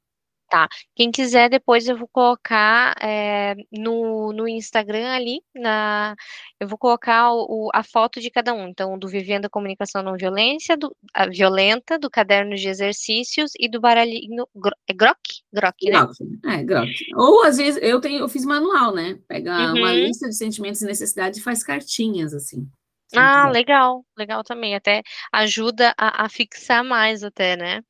[0.50, 0.68] Tá.
[0.96, 6.16] Quem quiser, depois eu vou colocar é, no, no Instagram ali, na,
[6.58, 8.66] eu vou colocar o, a foto de cada um.
[8.66, 13.70] Então, do Vivendo a Comunicação Não Violência, do, a Violenta, do Caderno de Exercícios e
[13.70, 14.44] do baralhinho.
[14.88, 15.20] É Grok?
[15.52, 16.00] Grok, né?
[16.00, 17.14] Grok, é, Grok.
[17.14, 19.20] Ou, às vezes, eu, tenho, eu fiz manual, né?
[19.28, 19.78] Pega uhum.
[19.78, 22.68] uma lista de sentimentos e necessidades e faz cartinhas, assim.
[23.14, 24.74] Ah, legal, legal também.
[24.74, 27.82] Até ajuda a, a fixar mais, até, né?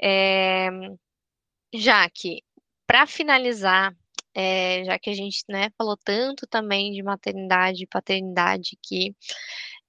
[0.00, 0.70] É,
[1.74, 2.42] Jaque,
[2.86, 3.94] para finalizar,
[4.34, 9.14] é, já que a gente né, falou tanto também de maternidade e paternidade que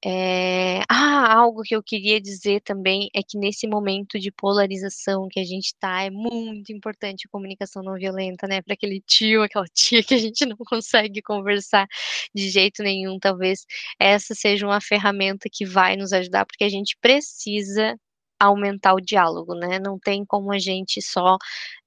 [0.05, 5.39] é, ah, algo que eu queria dizer também é que nesse momento de polarização que
[5.39, 8.61] a gente está, é muito importante a comunicação não violenta, né?
[8.61, 11.87] Para aquele tio, aquela tia que a gente não consegue conversar
[12.35, 13.65] de jeito nenhum, talvez
[13.97, 17.97] essa seja uma ferramenta que vai nos ajudar, porque a gente precisa
[18.45, 19.79] aumentar o diálogo, né?
[19.79, 21.37] Não tem como a gente só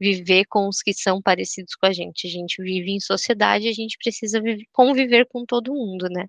[0.00, 2.26] viver com os que são parecidos com a gente.
[2.26, 4.40] A gente vive em sociedade, a gente precisa
[4.72, 6.26] conviver com todo mundo, né?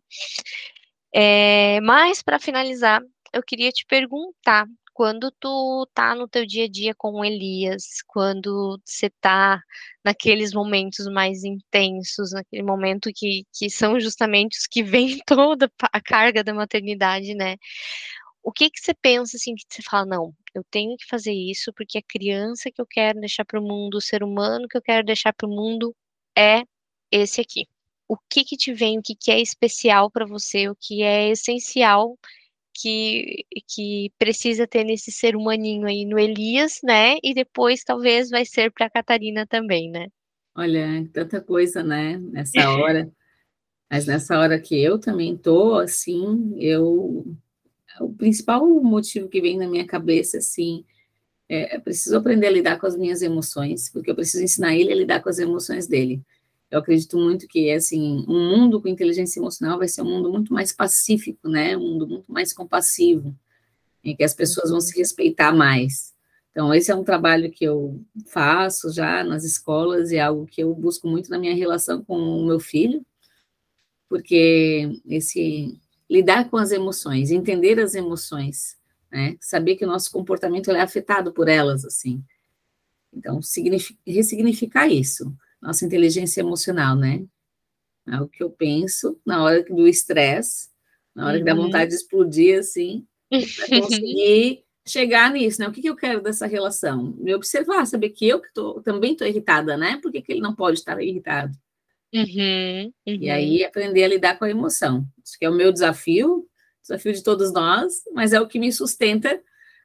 [1.13, 3.01] É, mas para finalizar,
[3.33, 4.67] eu queria te perguntar
[4.97, 9.61] quando tu tá no teu dia a dia com Elias, quando você tá
[10.03, 16.01] naqueles momentos mais intensos, naquele momento que, que são justamente os que vem toda a
[16.01, 17.57] carga da maternidade, né?
[18.47, 21.73] O que que você pensa assim que você fala, não, eu tenho que fazer isso
[21.73, 24.81] porque a criança que eu quero deixar para o mundo, o ser humano que eu
[24.81, 25.93] quero deixar para o mundo
[26.33, 26.63] é
[27.11, 27.65] esse aqui.
[28.07, 31.29] O que que te vem, o que que é especial para você, o que é
[31.29, 32.17] essencial
[32.73, 37.17] que, que precisa ter nesse ser humaninho aí no Elias, né?
[37.21, 40.07] E depois talvez vai ser para a Catarina também, né?
[40.55, 42.17] Olha, tanta coisa, né?
[42.17, 43.11] Nessa hora.
[43.91, 47.25] Mas nessa hora que eu também tô, assim, eu
[47.99, 50.83] o principal motivo que vem na minha cabeça, assim,
[51.49, 54.95] é, preciso aprender a lidar com as minhas emoções, porque eu preciso ensinar ele a
[54.95, 56.21] lidar com as emoções dele.
[56.69, 60.53] Eu acredito muito que, assim, um mundo com inteligência emocional vai ser um mundo muito
[60.53, 61.77] mais pacífico, né?
[61.77, 63.33] Um mundo muito mais compassivo,
[64.03, 66.13] em que as pessoas vão se respeitar mais.
[66.51, 70.61] Então, esse é um trabalho que eu faço já nas escolas e é algo que
[70.61, 73.05] eu busco muito na minha relação com o meu filho,
[74.09, 75.79] porque esse
[76.09, 78.77] lidar com as emoções, entender as emoções,
[79.11, 79.37] né?
[79.39, 82.23] Saber que o nosso comportamento é afetado por elas, assim.
[83.13, 83.39] Então,
[84.05, 87.25] ressignificar isso, nossa inteligência emocional, né?
[88.07, 90.69] É o que eu penso na hora do estresse,
[91.13, 91.39] na hora uhum.
[91.39, 91.63] que dá uhum.
[91.63, 93.39] vontade de explodir, assim, para
[93.81, 95.67] conseguir chegar nisso, né?
[95.67, 97.13] O que, que eu quero dessa relação?
[97.17, 99.99] Me observar, saber que eu que tô, também estou irritada, né?
[100.01, 101.57] Por que, que ele não pode estar irritado?
[102.13, 103.17] Uhum, uhum.
[103.21, 105.05] E aí aprender a lidar com a emoção.
[105.23, 106.47] Isso que é o meu desafio,
[106.81, 109.41] desafio de todos nós, mas é o que me sustenta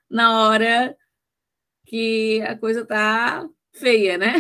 [0.08, 0.96] na hora
[1.86, 4.34] que a coisa tá feia, né?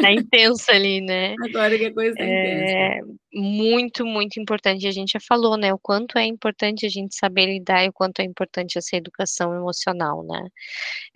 [0.00, 1.34] Tá intensa ali, né?
[1.44, 3.18] Agora que a coisa tá é intensa.
[3.32, 4.86] Muito, muito importante.
[4.86, 5.72] A gente já falou, né?
[5.72, 9.54] O quanto é importante a gente saber lidar e o quanto é importante essa educação
[9.54, 10.48] emocional, né?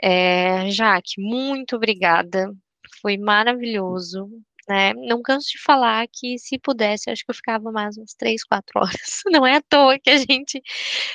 [0.02, 2.52] É, Jaque, muito obrigada.
[3.00, 4.28] Foi maravilhoso
[4.68, 4.92] né?
[4.94, 8.74] Não canso de falar que se pudesse, acho que eu ficava mais umas três, quatro
[8.80, 9.22] horas.
[9.26, 10.62] Não é à toa que a gente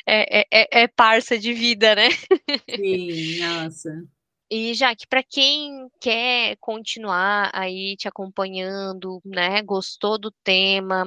[0.08, 2.10] é, é, é, é parça de vida, né?
[2.70, 3.90] Sim, nossa.
[4.52, 11.06] E já que para quem quer continuar aí te acompanhando, né, gostou do tema,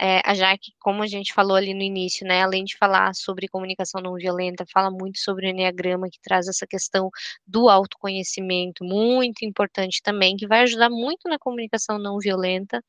[0.00, 3.48] é, a Jaque, como a gente falou ali no início, né, além de falar sobre
[3.48, 7.10] comunicação não violenta, fala muito sobre o Enneagrama, que traz essa questão
[7.46, 12.82] do autoconhecimento, muito importante também, que vai ajudar muito na comunicação não violenta.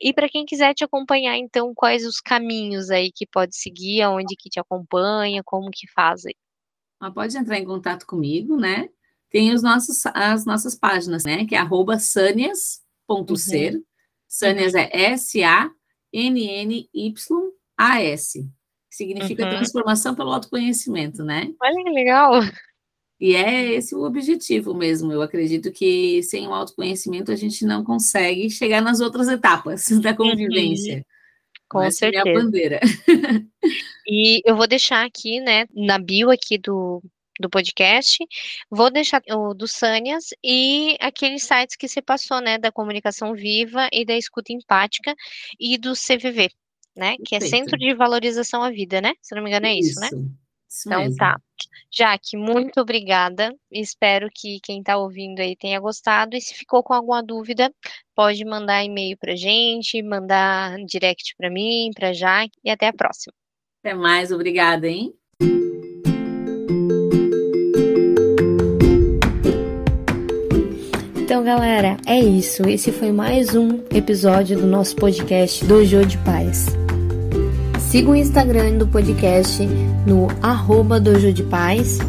[0.00, 4.36] E para quem quiser te acompanhar, então, quais os caminhos aí que pode seguir, aonde
[4.36, 6.34] que te acompanha, como que faz aí?
[7.14, 8.88] Pode entrar em contato comigo, né?
[9.32, 11.46] Tem os nossos, as nossas páginas, né?
[11.46, 13.74] Que é arroba sanias.ser.
[13.74, 13.82] Uhum.
[14.28, 15.72] Sanias é S-A-N-N-Y-A-S.
[18.90, 19.50] Significa uhum.
[19.50, 21.50] transformação pelo autoconhecimento, né?
[21.60, 22.42] Olha que legal!
[23.18, 25.10] E é esse o objetivo mesmo.
[25.12, 30.10] Eu acredito que sem o autoconhecimento a gente não consegue chegar nas outras etapas da
[30.10, 30.16] uhum.
[30.16, 30.96] convivência.
[30.96, 31.02] Uhum.
[31.70, 32.28] Com Essa certeza.
[32.28, 32.80] É a bandeira.
[34.06, 37.02] e eu vou deixar aqui, né, na bio aqui do,
[37.42, 38.24] do podcast.
[38.70, 43.88] Vou deixar o do Sânias e aqueles sites que você passou, né, da comunicação viva
[43.92, 45.14] e da escuta empática
[45.60, 46.50] e do CVV,
[46.96, 49.12] né, que é Centro de Valorização à Vida, né?
[49.20, 50.08] Se não me engano é isso, isso né?
[50.72, 51.16] Isso então mesmo.
[51.16, 51.38] tá.
[51.94, 53.54] Jaque, muito obrigada.
[53.70, 56.34] Espero que quem está ouvindo aí tenha gostado.
[56.34, 57.70] E se ficou com alguma dúvida,
[58.14, 62.58] pode mandar e-mail para gente, mandar direct para mim, para Jaque.
[62.64, 63.34] E até a próxima.
[63.84, 65.12] Até mais, obrigada, hein?
[71.32, 72.68] Então, galera, é isso.
[72.68, 76.66] Esse foi mais um episódio do nosso podcast Dojo de Paz.
[77.78, 79.66] Siga o Instagram do podcast
[80.06, 82.00] no arroba Dojo de Paz.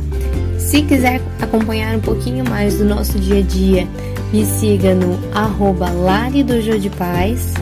[0.57, 3.87] Se quiser acompanhar um pouquinho mais do nosso dia a dia,
[4.33, 7.53] me siga no arroba Lari Dojo de Paz.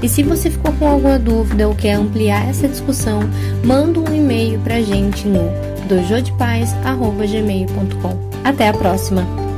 [0.00, 3.28] E se você ficou com alguma dúvida ou quer ampliar essa discussão,
[3.64, 5.50] manda um e-mail pra gente no
[5.88, 8.30] dojodepaz.gmail.com.
[8.44, 9.51] Até a próxima!